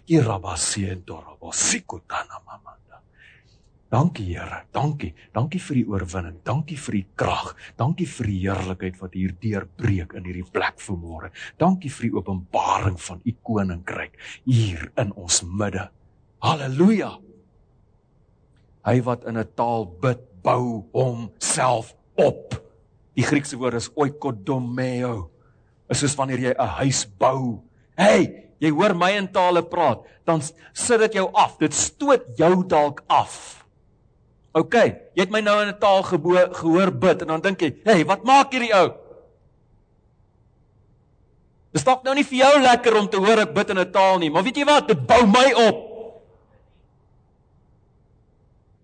Kirabasiento 0.06 1.20
rabosiko 1.22 2.00
tana 2.08 2.40
mamanda. 2.46 2.87
Dankie 3.88 4.34
Here, 4.34 4.66
dankie. 4.72 5.14
Dankie 5.32 5.60
vir 5.64 5.78
die 5.78 5.86
oorwinning. 5.88 6.40
Dankie 6.44 6.76
vir 6.76 6.98
die 6.98 7.06
krag. 7.16 7.54
Dankie 7.80 8.04
vir 8.04 8.26
die 8.28 8.40
heerlikheid 8.42 8.98
wat 9.00 9.14
hier 9.16 9.32
deurbreek 9.32 10.12
in 10.18 10.26
hierdie 10.28 10.44
plek 10.44 10.76
vanmôre. 10.84 11.30
Dankie 11.56 11.88
vir 11.88 12.10
die 12.10 12.16
openbaring 12.18 12.98
van 13.00 13.22
u 13.24 13.32
koninkryk 13.48 14.18
hier 14.44 14.90
in 15.00 15.14
ons 15.16 15.40
midde. 15.40 15.86
Halleluja. 16.44 17.14
Hy 18.84 18.96
wat 19.08 19.24
in 19.24 19.38
'n 19.38 19.48
taal 19.56 19.86
bid, 19.86 20.20
bou 20.42 20.84
homself 20.92 21.94
op. 22.16 22.60
Die 23.16 23.24
Griekse 23.24 23.56
woord 23.56 23.74
is 23.74 23.90
oikodomeo. 23.96 25.30
Is 25.88 26.00
soos 26.00 26.14
wanneer 26.14 26.38
jy 26.38 26.52
'n 26.52 26.74
huis 26.76 27.06
bou. 27.18 27.62
Hey, 27.96 28.52
jy 28.60 28.70
hoor 28.70 28.94
my 28.94 29.16
in 29.16 29.28
tale 29.32 29.62
praat, 29.62 30.04
dan 30.26 30.42
sit 30.72 31.00
dit 31.00 31.14
jou 31.14 31.30
af. 31.32 31.58
Dit 31.58 31.74
stoot 31.74 32.36
jou 32.36 32.66
dalk 32.66 33.02
af. 33.08 33.64
OK, 34.58 34.74
jy 35.14 35.22
het 35.22 35.30
my 35.30 35.40
nou 35.44 35.60
in 35.62 35.68
'n 35.68 35.78
taal 35.78 36.02
gehoor 36.02 36.90
bid 36.90 37.22
en 37.22 37.28
dan 37.28 37.40
dink 37.40 37.60
jy, 37.60 37.70
"Hey, 37.84 38.04
wat 38.04 38.24
maak 38.24 38.52
hierdie 38.52 38.74
ou?" 38.74 38.94
Dit 41.72 41.82
stop 41.82 42.02
nou 42.04 42.14
nie 42.14 42.24
vir 42.24 42.38
jou 42.38 42.60
lekker 42.60 42.96
om 42.96 43.08
te 43.08 43.20
hoor 43.20 43.38
ek 43.44 43.54
bid 43.54 43.70
in 43.70 43.78
'n 43.78 43.92
taal 43.92 44.18
nie, 44.18 44.30
maar 44.30 44.42
weet 44.42 44.56
jy 44.56 44.64
wat? 44.64 44.88
Dit 44.88 45.06
bou 45.06 45.26
my 45.26 45.52
op. 45.68 45.84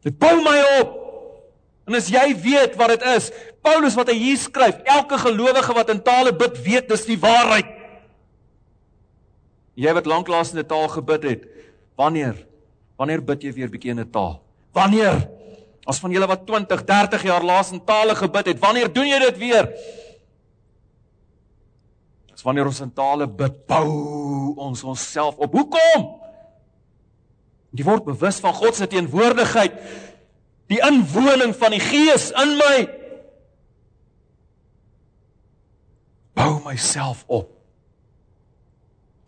Dit 0.03 0.19
bou 0.19 0.37
my 0.43 0.81
op. 0.81 1.01
En 1.87 1.95
as 1.95 2.09
jy 2.09 2.37
weet 2.37 2.77
wat 2.77 2.89
dit 2.89 3.03
is, 3.03 3.31
Paulus 3.63 3.95
wat 3.95 4.09
hy 4.09 4.15
hier 4.15 4.37
skryf, 4.37 4.77
elke 4.85 5.19
gelowige 5.19 5.73
wat 5.73 5.91
in 5.91 6.03
tale 6.03 6.33
bid, 6.33 6.63
weet 6.63 6.89
dis 6.89 7.05
die 7.05 7.19
waarheid. 7.19 7.67
Jy 9.75 9.93
wat 9.93 10.07
lanklaas 10.07 10.53
in 10.53 10.59
'n 10.59 10.67
taal 10.67 10.89
gebid 10.89 11.23
het, 11.23 11.47
wanneer? 11.97 12.47
Wanneer 12.97 13.25
bid 13.25 13.43
jy 13.43 13.53
weer 13.53 13.69
bietjie 13.69 13.91
in 13.91 14.01
'n 14.01 14.11
taal? 14.11 14.41
Wanneer? 14.73 15.29
As 15.85 16.01
van 16.01 16.13
julle 16.15 16.29
wat 16.29 16.47
20, 16.49 16.85
30 16.89 17.23
jaar 17.29 17.45
laas 17.45 17.73
in 17.73 17.83
tale 17.85 18.15
gebid 18.17 18.47
het, 18.55 18.61
wanneer 18.61 18.93
doen 18.93 19.09
jy 19.09 19.19
dit 19.27 19.39
weer? 19.43 19.69
Dis 22.33 22.45
wanneer 22.45 22.71
ons 22.71 22.81
in 22.81 22.93
tale 22.93 23.29
bid, 23.29 23.61
bou 23.69 24.55
ons 24.65 24.85
onsself 24.85 25.37
op. 25.37 25.53
Hoekom? 25.53 26.09
Jy 27.75 27.85
word 27.85 28.07
bewus 28.07 28.41
van 28.41 28.55
God 28.57 28.79
se 28.79 28.89
teenwoordigheid, 28.89 29.77
die 30.73 30.81
inwoning 30.87 31.53
van 31.59 31.75
die 31.75 31.83
Gees 31.83 32.31
in 32.41 32.57
my. 32.57 32.77
Bou 36.39 36.63
myself 36.65 37.27
op. 37.27 37.51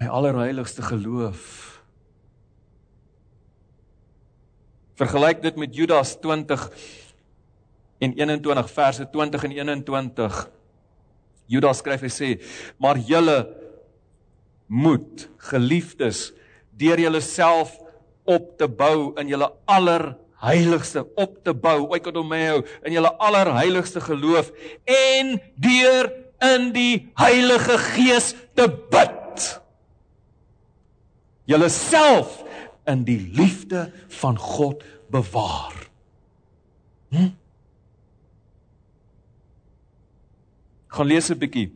My 0.00 0.08
allerheiligste 0.12 0.84
geloof 0.84 1.75
Vergelyk 4.96 5.42
dit 5.44 5.56
met 5.60 5.74
Judas 5.76 6.14
20 6.20 6.70
en 7.98 8.12
21 8.16 8.70
verse 8.70 9.08
20 9.12 9.44
en 9.44 9.56
21. 9.58 10.38
Judas 11.46 11.78
skryf 11.78 12.00
hy 12.00 12.10
sê: 12.10 12.30
"Maar 12.80 12.98
julle 12.98 13.38
moet 14.66 15.28
geliefdes 15.36 16.32
deur 16.76 17.00
julleself 17.00 17.76
op 18.24 18.56
te 18.58 18.68
bou 18.68 19.12
in 19.20 19.28
julle 19.30 19.48
allerheiligste 19.64 21.06
op 21.14 21.38
te 21.44 21.54
bou, 21.54 21.86
oikodomeo, 21.94 22.64
in 22.82 22.96
julle 22.96 23.12
allerheiligste 23.22 24.00
geloof 24.00 24.50
en 24.84 25.36
deur 25.56 26.10
in 26.44 26.72
die 26.74 27.08
Heilige 27.16 27.78
Gees 27.78 28.34
te 28.54 28.66
bid. 28.90 29.46
Julleself 31.46 32.42
in 32.86 33.04
die 33.04 33.18
liefde 33.34 33.90
van 34.20 34.38
God 34.38 34.84
bewaar. 35.10 35.74
Hm? 37.10 37.32
Gaan 40.96 41.06
lees 41.06 41.30
'n 41.30 41.38
bietjie. 41.38 41.72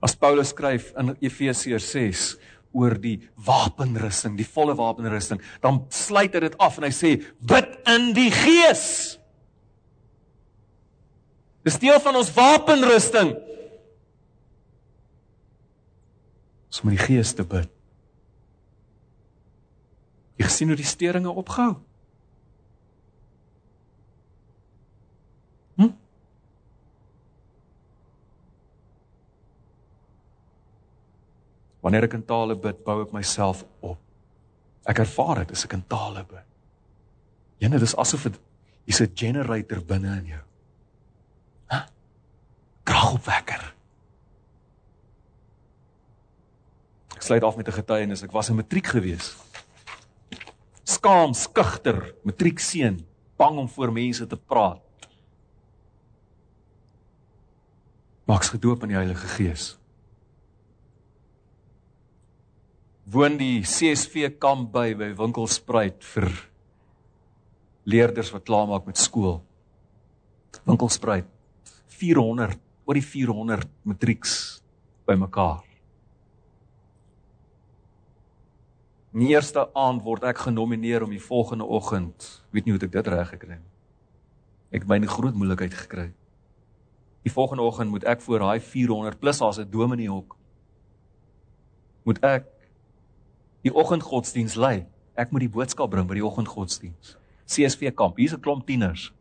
As 0.00 0.14
Paulus 0.14 0.48
skryf 0.48 0.92
in 0.96 1.16
Efesiërs 1.20 1.90
6 1.90 2.36
oor 2.72 2.98
die 3.00 3.16
wapenrusting, 3.34 4.36
die 4.36 4.46
volle 4.46 4.74
wapenrusting, 4.74 5.40
dan 5.60 5.84
sluit 5.88 6.34
hy 6.34 6.40
dit 6.40 6.58
af 6.58 6.76
en 6.78 6.84
hy 6.84 6.92
sê 6.92 7.22
bid 7.40 7.76
in 7.86 8.12
die 8.16 8.30
gees. 8.30 9.18
Dis 11.64 11.78
deel 11.80 12.00
van 12.00 12.18
ons 12.20 12.32
wapenrusting. 12.34 13.32
Ons 16.68 16.82
moet 16.82 16.98
die 16.98 17.06
gees 17.06 17.32
te 17.32 17.46
bid. 17.46 17.70
Jy 20.34 20.46
gesien 20.48 20.70
hoe 20.70 20.78
die 20.78 20.86
steringe 20.86 21.30
opgehou. 21.30 21.76
Hm? 25.78 25.92
Wanneer 31.84 32.08
ek 32.08 32.16
in 32.18 32.26
tale 32.26 32.56
bid, 32.58 32.82
bou 32.86 32.98
ek 33.04 33.14
myself 33.14 33.62
op. 33.78 34.00
Ek 34.90 35.04
ervaar 35.04 35.44
dit 35.44 35.54
as 35.54 35.64
ek 35.68 35.78
in 35.78 35.86
tale 35.88 36.26
bid. 36.26 36.50
Jene, 37.62 37.78
dis 37.78 37.94
asof 37.96 38.26
dit 38.26 38.40
is 38.90 39.00
'n 39.00 39.14
generator 39.14 39.80
binne 39.80 40.18
in 40.18 40.26
jou. 40.26 40.42
Hæ? 41.70 41.86
Kragopwekker. 42.84 43.74
Ek 47.14 47.22
sluit 47.22 47.42
af 47.42 47.56
met 47.56 47.68
'n 47.68 47.72
getuienis. 47.72 48.22
Ek 48.22 48.32
was 48.32 48.48
in 48.48 48.56
matriek 48.56 48.86
geweest 48.86 49.43
skaam, 50.84 51.32
skugter, 51.34 52.14
matriekseun, 52.24 53.00
bang 53.40 53.58
om 53.58 53.68
voor 53.68 53.92
mense 53.92 54.26
te 54.28 54.36
praat. 54.36 54.80
Maaks 58.28 58.54
gedoop 58.54 58.84
in 58.84 58.94
die 58.94 58.96
Heilige 58.96 59.28
Gees. 59.36 59.74
Woon 63.04 63.36
die 63.36 63.60
CSV 63.68 64.30
kamp 64.40 64.70
by 64.72 64.94
by 64.96 65.10
Winkelspruit 65.18 66.00
vir 66.14 66.30
leerders 67.84 68.32
wat 68.32 68.46
klaar 68.48 68.68
maak 68.70 68.88
met 68.88 69.00
skool. 69.00 69.42
Winkelspruit 70.64 71.28
400 72.00 72.60
oor 72.88 72.96
die 72.96 73.04
400 73.04 73.68
matrieks 73.84 74.62
bymekaar. 75.04 75.60
In 79.03 79.03
die 79.22 79.30
eerste 79.30 79.68
aand 79.78 80.02
word 80.02 80.24
ek 80.26 80.38
genomineer 80.48 81.04
om 81.06 81.12
die 81.14 81.22
volgende 81.22 81.64
oggend, 81.64 82.42
weet 82.50 82.66
nie 82.66 82.74
hoe 82.74 82.82
ek 82.82 82.92
dit 82.92 83.06
reg 83.06 83.28
gekry 83.30 83.58
het. 83.58 83.68
Ek 84.74 84.82
het 84.82 84.90
baie 84.90 85.06
groot 85.06 85.36
moeilikheid 85.38 85.74
gekry. 85.74 86.08
Die 87.22 87.32
volgende 87.32 87.62
oggend 87.62 87.92
moet 87.94 88.04
ek 88.10 88.24
voor 88.24 88.42
daai 88.42 88.60
400 88.60 89.20
plus 89.20 89.40
as 89.40 89.58
'n 89.58 89.70
dominee 89.70 90.10
hok. 90.10 90.36
Moet 92.04 92.18
ek 92.24 92.44
die 93.62 93.74
oggendgodsdiens 93.74 94.54
lei. 94.54 94.86
Ek 95.16 95.30
moet 95.30 95.40
die 95.40 95.48
boodskap 95.48 95.90
bring 95.90 96.08
by 96.08 96.14
die 96.14 96.26
oggendgodsdiens. 96.26 97.16
CSV 97.46 97.94
kamp. 97.94 98.16
Hier's 98.16 98.34
'n 98.34 98.40
klomp 98.40 98.66
tieners. 98.66 99.12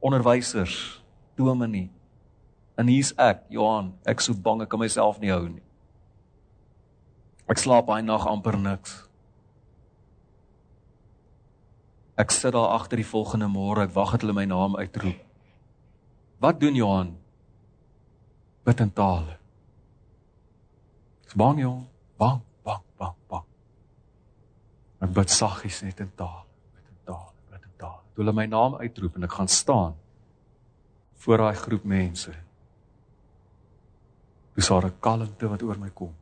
Onderwysers, 0.00 1.02
dominee. 1.36 1.90
En 2.76 2.86
hier's 2.86 3.12
ek, 3.18 3.42
Johan. 3.48 3.94
Ek 4.04 4.20
so 4.20 4.34
bang 4.34 4.62
ek 4.62 4.68
kan 4.68 4.78
myself 4.78 5.20
nie 5.20 5.30
hou 5.30 5.48
nie. 5.48 5.62
Ek 7.52 7.60
slaap 7.60 7.84
baie 7.90 8.00
nag 8.00 8.24
amper 8.24 8.56
niks. 8.56 8.94
Ek 12.16 12.32
sit 12.32 12.54
daar 12.54 12.72
agter 12.78 13.00
die 13.00 13.08
volgende 13.08 13.48
môre, 13.52 13.84
ek 13.84 13.92
wag 13.96 14.14
dat 14.14 14.24
hulle 14.24 14.36
my 14.36 14.44
naam 14.48 14.76
uitroep. 14.78 15.18
Wat 16.40 16.60
doen 16.60 16.78
Johan? 16.78 17.10
Bid 18.64 18.80
in 18.80 18.92
tale. 18.96 19.36
Ek's 21.26 21.36
bang, 21.36 21.60
Johan. 21.60 21.84
Bang, 22.20 22.40
bang, 22.64 22.80
bang, 23.00 23.18
bang. 23.28 23.44
Ek 25.02 25.12
bid 25.18 25.34
saggies 25.34 25.82
net 25.84 26.00
in 26.00 26.12
taal, 26.16 26.46
bid 26.72 26.88
in 26.88 26.98
taal, 27.10 27.28
bid 27.50 27.68
in 27.68 27.76
taal. 27.76 28.00
Toe 28.14 28.24
hulle 28.24 28.36
my 28.38 28.46
naam 28.48 28.78
uitroep 28.80 29.18
en 29.18 29.28
ek 29.28 29.36
gaan 29.40 29.50
staan 29.50 29.98
voor 31.22 31.44
daai 31.44 31.60
groep 31.66 31.84
mense. 31.84 32.32
Dis 34.56 34.70
'n 34.70 34.92
kalmte 35.00 35.48
wat 35.48 35.62
oor 35.62 35.78
my 35.78 35.90
kom. 35.90 36.14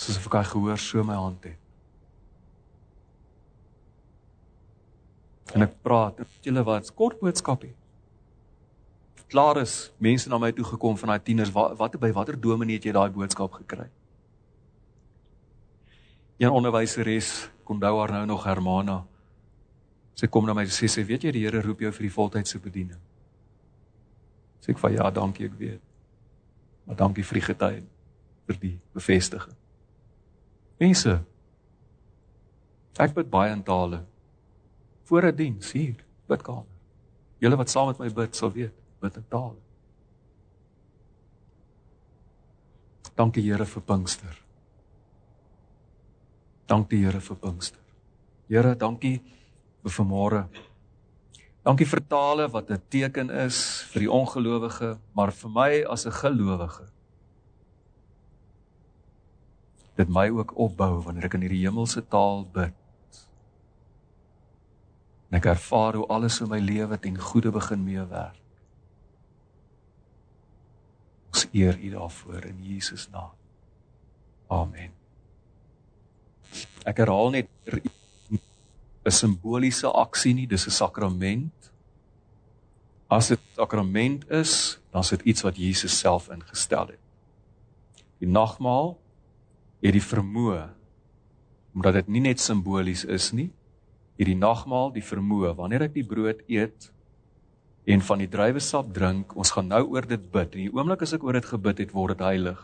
Soos 0.00 0.16
of 0.16 0.30
ek 0.30 0.38
hy 0.38 0.46
gehoor 0.54 0.80
so 0.80 1.04
my 1.04 1.18
hand 1.18 1.44
het. 1.44 1.58
En 5.52 5.66
ek 5.66 5.74
praat, 5.84 6.22
julle 6.46 6.62
wat, 6.64 6.88
kort 6.96 7.20
boodskapie. 7.20 7.74
Klaar 9.30 9.60
is 9.60 9.90
mense 10.02 10.30
na 10.30 10.38
my 10.42 10.50
toe 10.54 10.64
gekom 10.66 10.96
van 10.98 11.12
daai 11.12 11.24
tieners, 11.26 11.52
wat, 11.54 11.76
wat 11.78 11.98
by 12.02 12.10
watter 12.16 12.38
dominee 12.40 12.78
het 12.78 12.88
jy 12.88 12.94
daai 12.96 13.10
boodskap 13.14 13.60
gekry? 13.60 13.86
Een 16.40 16.54
onderwyseres 16.56 17.50
onthou 17.70 17.98
haar 18.00 18.10
nou 18.16 18.24
nog 18.26 18.44
Hermana. 18.48 19.02
Sy 20.18 20.26
kom 20.26 20.48
na 20.48 20.56
my 20.56 20.64
en 20.66 20.72
sê 20.74 20.88
sy 20.90 21.04
weet 21.06 21.28
jy 21.28 21.34
die 21.36 21.44
Here 21.44 21.62
roep 21.62 21.84
jou 21.84 21.92
vir 21.94 22.08
die 22.08 22.14
voltydse 22.14 22.58
bediening. 22.62 22.98
Sê 24.64 24.72
ek 24.74 24.82
van 24.82 24.96
ja, 24.96 25.10
dankie 25.14 25.46
ek 25.46 25.56
weet. 25.60 25.82
Maar 26.88 26.98
dankie 27.04 27.24
vir 27.26 27.38
die 27.38 27.46
getuie 27.52 27.82
vir 28.50 28.58
die 28.64 28.76
bevestiging. 28.96 29.59
Mense 30.80 31.20
ek 33.00 33.14
bid 33.16 33.30
baie 33.32 33.52
in 33.52 33.62
tale 33.64 34.02
voor 35.08 35.26
'n 35.26 35.36
diens 35.36 35.72
hier 35.72 36.04
bidkamer. 36.28 36.68
Julle 37.40 37.56
wat 37.56 37.70
saam 37.70 37.86
met 37.86 37.98
my 37.98 38.08
bid 38.12 38.36
sal 38.36 38.52
weet, 38.52 38.74
bid 39.00 39.16
in 39.16 39.24
tale. 39.28 39.56
Dankie 43.16 43.42
Here 43.42 43.64
vir 43.64 43.82
Pinkster. 43.82 44.36
Dankie 46.66 47.04
Here 47.04 47.20
vir 47.20 47.36
Pinkster. 47.36 47.80
Here, 48.48 48.74
dankie 48.74 49.20
vir 49.82 49.92
vanmôre. 49.92 50.44
Dankie 51.64 51.86
vir 51.86 52.00
tale 52.08 52.48
wat 52.48 52.70
'n 52.70 52.82
teken 52.88 53.30
is 53.30 53.82
vir 53.92 54.00
die 54.00 54.10
ongelowige, 54.10 54.98
maar 55.14 55.32
vir 55.32 55.50
my 55.50 55.84
as 55.84 56.06
'n 56.06 56.12
gelowige. 56.12 56.88
Dit 60.00 60.08
my 60.08 60.30
ook 60.32 60.54
opbou 60.56 61.02
wanneer 61.04 61.28
ek 61.28 61.36
in 61.36 61.44
hierdie 61.44 61.64
hemelse 61.66 62.00
taal 62.08 62.46
bid. 62.54 62.76
En 65.28 65.38
ek 65.38 65.50
ervaar 65.52 65.98
hoe 66.00 66.06
alles 66.10 66.40
in 66.40 66.48
my 66.50 66.58
lewe 66.62 66.96
ten 66.98 67.18
goeie 67.20 67.52
begin 67.52 67.84
meewerk. 67.84 68.38
Ons 71.30 71.44
eer 71.54 71.76
U 71.78 71.90
daarvoor 71.92 72.48
in 72.48 72.64
Jesus 72.66 73.06
naam. 73.12 73.36
Amen. 74.50 74.96
Ek 76.88 76.98
herhaal 76.98 77.30
net 77.30 77.48
'n 79.04 79.12
simboliese 79.14 79.86
aksie 79.86 80.34
nie, 80.34 80.46
dis 80.46 80.66
'n 80.66 80.70
sakrament. 80.70 81.70
As 83.08 83.28
dit 83.28 83.40
sakrament 83.54 84.24
is, 84.30 84.78
dan 84.90 85.00
is 85.00 85.08
dit 85.08 85.22
iets 85.22 85.42
wat 85.42 85.56
Jesus 85.56 85.98
self 85.98 86.28
ingestel 86.28 86.86
het. 86.86 87.04
Die 88.18 88.28
nagmaal 88.28 88.98
het 89.80 89.96
die 89.96 90.04
vermoë 90.04 90.68
omdat 91.70 92.00
dit 92.00 92.08
nie 92.10 92.22
net 92.24 92.40
simbolies 92.42 93.04
is 93.06 93.28
nie, 93.30 93.50
hierdie 94.18 94.36
nagmaal 94.36 94.90
die 94.92 95.04
vermoë 95.06 95.54
wanneer 95.56 95.86
ek 95.86 95.94
die 95.94 96.06
brood 96.06 96.42
eet 96.50 96.90
en 97.88 98.02
van 98.04 98.20
die 98.20 98.28
druiwesap 98.30 98.90
drink, 98.94 99.32
ons 99.38 99.52
gaan 99.54 99.70
nou 99.70 99.80
oor 99.94 100.06
dit 100.06 100.24
bid. 100.32 100.56
In 100.58 100.66
die 100.66 100.74
oomblik 100.74 101.04
as 101.06 101.14
ek 101.16 101.24
oor 101.24 101.38
dit 101.38 101.46
gebid 101.48 101.80
het, 101.80 101.94
word 101.96 102.18
dit 102.18 102.26
heilig. 102.26 102.60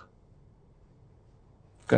OK? 1.87 1.95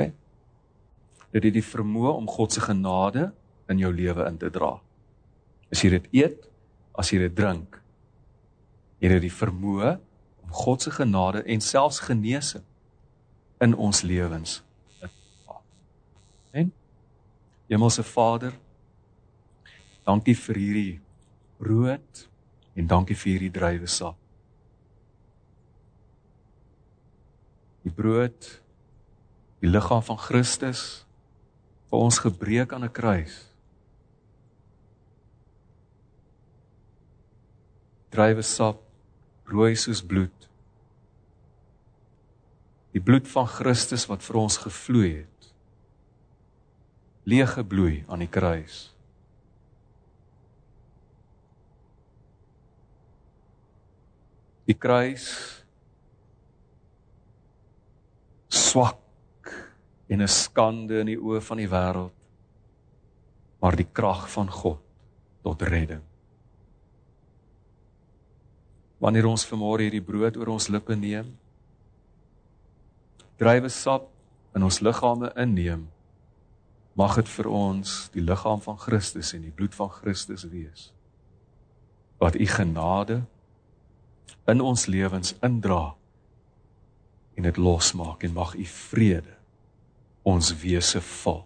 Dit 1.34 1.48
het 1.48 1.56
die 1.56 1.64
vermoë 1.64 2.14
om 2.20 2.28
God 2.30 2.54
se 2.54 2.62
genade 2.62 3.30
in 3.72 3.82
jou 3.82 3.90
lewe 3.92 4.28
in 4.28 4.38
te 4.40 4.52
dra. 4.52 4.76
As 5.72 5.82
jy 5.84 5.90
dit 5.96 6.08
eet, 6.22 6.46
as 6.98 7.10
jy 7.12 7.20
dit 7.24 7.34
drink, 7.36 7.80
het 9.02 9.12
dit 9.16 9.26
die 9.26 9.34
vermoë 9.34 9.96
om 10.46 10.54
God 10.62 10.86
se 10.86 10.92
genade 10.94 11.42
en 11.44 11.64
selfs 11.64 12.00
genesing 12.06 12.64
in 13.64 13.74
ons 13.74 14.02
lewens 14.06 14.60
in 15.02 15.10
te 15.10 15.44
dra. 15.44 15.60
En 16.62 16.72
Hemelse 17.68 18.02
Vader, 18.02 18.54
dankie 20.08 20.34
vir 20.34 20.56
hierdie 20.56 20.94
brood 21.58 22.24
en 22.78 22.88
dankie 22.88 23.16
vir 23.18 23.34
hierdie 23.34 23.52
druiwesap. 23.52 24.16
Die 27.84 27.92
brood, 27.92 28.48
die 29.60 29.68
liggaam 29.68 30.02
van 30.04 30.18
Christus 30.20 31.04
vir 31.88 32.00
ons 32.00 32.18
gebreek 32.24 32.72
aan 32.72 32.84
'n 32.84 32.92
kruis. 32.92 33.48
druiwesap 38.18 38.80
rooi 39.48 39.74
soos 39.76 40.02
bloed. 40.02 40.48
Die 42.96 43.02
bloed 43.04 43.28
van 43.30 43.46
Christus 43.46 44.06
wat 44.10 44.24
vir 44.24 44.40
ons 44.40 44.58
gevloei 44.64 45.10
het. 45.20 45.27
Leege 47.28 47.64
bloei 47.64 48.02
aan 48.08 48.24
die 48.24 48.30
kruis. 48.32 48.88
Die 54.68 54.76
kruis 54.76 55.28
swak 58.48 59.52
en 60.08 60.22
'n 60.22 60.28
skande 60.28 61.00
in 61.00 61.12
die 61.12 61.20
oë 61.20 61.40
van 61.40 61.56
die 61.56 61.68
wêreld. 61.68 62.12
Maar 63.60 63.76
die 63.76 63.88
krag 63.92 64.30
van 64.30 64.50
God 64.50 64.80
tot 65.42 65.62
redding 65.62 66.02
wanneer 69.02 69.28
ons 69.30 69.46
vanmôre 69.46 69.86
hierdie 69.86 70.04
brood 70.04 70.36
oor 70.40 70.54
ons 70.56 70.68
lippe 70.74 70.96
neem 70.98 71.30
drywe 73.38 73.70
sap 73.70 74.08
in 74.58 74.66
ons 74.66 74.80
liggame 74.82 75.30
inneem 75.38 75.86
mag 76.98 77.14
dit 77.20 77.28
vir 77.30 77.48
ons 77.54 77.96
die 78.14 78.24
liggaam 78.24 78.62
van 78.64 78.78
Christus 78.82 79.32
en 79.36 79.44
die 79.46 79.54
bloed 79.54 79.74
van 79.78 79.90
Christus 80.00 80.46
wees 80.50 80.90
wat 82.18 82.34
u 82.34 82.46
genade 82.50 83.20
in 84.50 84.60
ons 84.60 84.88
lewens 84.90 85.36
indra 85.46 85.94
en 87.38 87.46
dit 87.46 87.56
losmaak 87.56 88.24
en 88.26 88.34
mag 88.34 88.56
u 88.58 88.64
vrede 88.66 89.36
ons 90.22 90.50
wese 90.60 91.00
vul. 91.00 91.44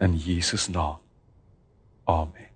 In 0.00 0.16
Jesus 0.16 0.68
naam. 0.68 1.00
Amen. 2.04 2.52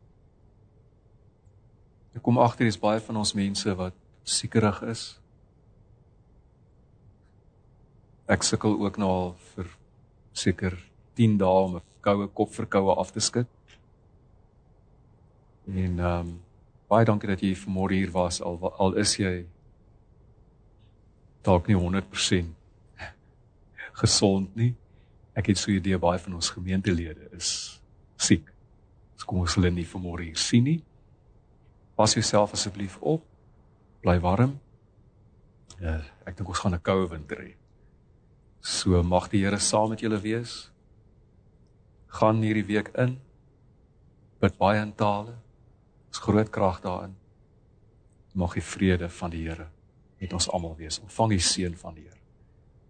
Ek 2.14 2.22
kom 2.22 2.38
agter 2.38 2.68
dis 2.68 2.78
baie 2.78 3.00
van 3.02 3.18
ons 3.20 3.34
mense 3.34 3.74
wat 3.78 3.96
siekerig 4.22 4.82
is. 4.92 5.04
Ek 8.30 8.46
sukkel 8.46 8.76
ook 8.78 9.00
nou 9.00 9.10
al 9.10 9.32
vir 9.54 9.72
seker 10.36 10.76
10 11.14 11.38
dae 11.38 11.64
om 11.64 11.76
'n 11.76 11.82
koue 12.00 12.26
kopverkoue 12.28 12.94
af 12.94 13.10
te 13.10 13.20
skud. 13.20 13.46
En 15.66 15.98
ehm 15.98 16.20
um, 16.20 16.40
baie 16.88 17.04
dankie 17.04 17.28
dat 17.28 17.40
jy 17.40 17.54
vanmôre 17.54 17.94
hier 17.94 18.10
was 18.10 18.40
al 18.42 18.58
al 18.78 18.96
is 18.98 19.16
jy 19.16 19.46
dalk 21.42 21.66
nie 21.66 21.76
100% 21.76 22.54
gesond 24.02 24.56
nie. 24.56 24.74
Ek 25.34 25.46
het 25.46 25.58
so 25.58 25.70
'n 25.70 25.74
idee 25.74 25.98
baie 25.98 26.18
van 26.18 26.34
ons 26.34 26.50
gemeentelede 26.50 27.28
is 27.32 27.80
siek. 28.16 28.52
Ons 29.14 29.24
kom 29.24 29.38
ons 29.38 29.54
hulle 29.54 29.70
nie 29.70 29.86
vanmôre 29.86 30.22
hier 30.22 30.36
sien 30.36 30.64
nie. 30.64 30.82
Pas 31.96 32.14
jouself 32.14 32.52
asseblief 32.52 32.98
op. 33.00 33.22
Bly 34.02 34.20
warm. 34.20 34.60
Ja, 35.80 36.00
ek 36.26 36.36
dink 36.36 36.48
ons 36.48 36.58
gaan 36.58 36.74
'n 36.74 36.82
koue 36.82 37.08
winter 37.08 37.36
hê. 37.36 37.54
So 38.60 39.02
mag 39.02 39.28
die 39.30 39.44
Here 39.44 39.58
saam 39.58 39.88
met 39.90 40.00
julle 40.00 40.20
wees. 40.20 40.69
Gaan 42.18 42.42
hierdie 42.42 42.66
week 42.66 42.90
in. 42.98 43.18
Bid 44.40 44.56
baie 44.58 44.80
in 44.82 44.94
tale. 44.94 45.36
Ons 46.10 46.22
groot 46.24 46.50
krag 46.50 46.80
daarin. 46.84 47.14
Mag 48.34 48.54
die 48.58 48.64
vrede 48.64 49.10
van 49.10 49.30
die 49.30 49.44
Here 49.48 49.68
met 50.20 50.32
ons 50.36 50.50
almal 50.52 50.76
wees. 50.76 51.00
Ontvang 51.00 51.30
die 51.36 51.44
seën 51.44 51.76
van 51.76 51.94
die 51.96 52.04
Here. 52.04 52.18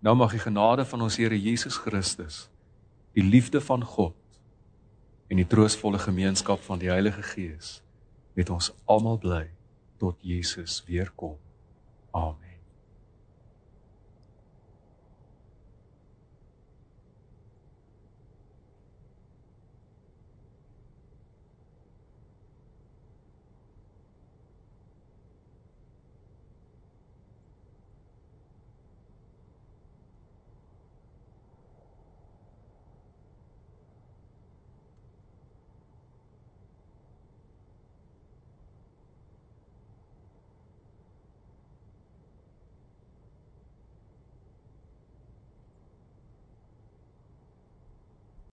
Nou 0.01 0.17
mag 0.17 0.33
die 0.33 0.43
genade 0.43 0.85
van 0.89 1.05
ons 1.05 1.19
Here 1.21 1.37
Jesus 1.37 1.77
Christus, 1.77 2.49
die 3.13 3.25
liefde 3.25 3.61
van 3.61 3.85
God 3.85 4.17
en 5.31 5.39
die 5.39 5.47
troostvolle 5.47 6.01
gemeenskap 6.03 6.63
van 6.67 6.81
die 6.83 6.91
Heilige 6.91 7.23
Gees 7.23 7.79
met 8.35 8.51
ons 8.51 8.73
almal 8.91 9.19
bly 9.21 9.45
tot 10.01 10.19
Jesus 10.25 10.81
weer 10.89 11.13
kom. 11.15 11.37
Amen. 12.11 12.50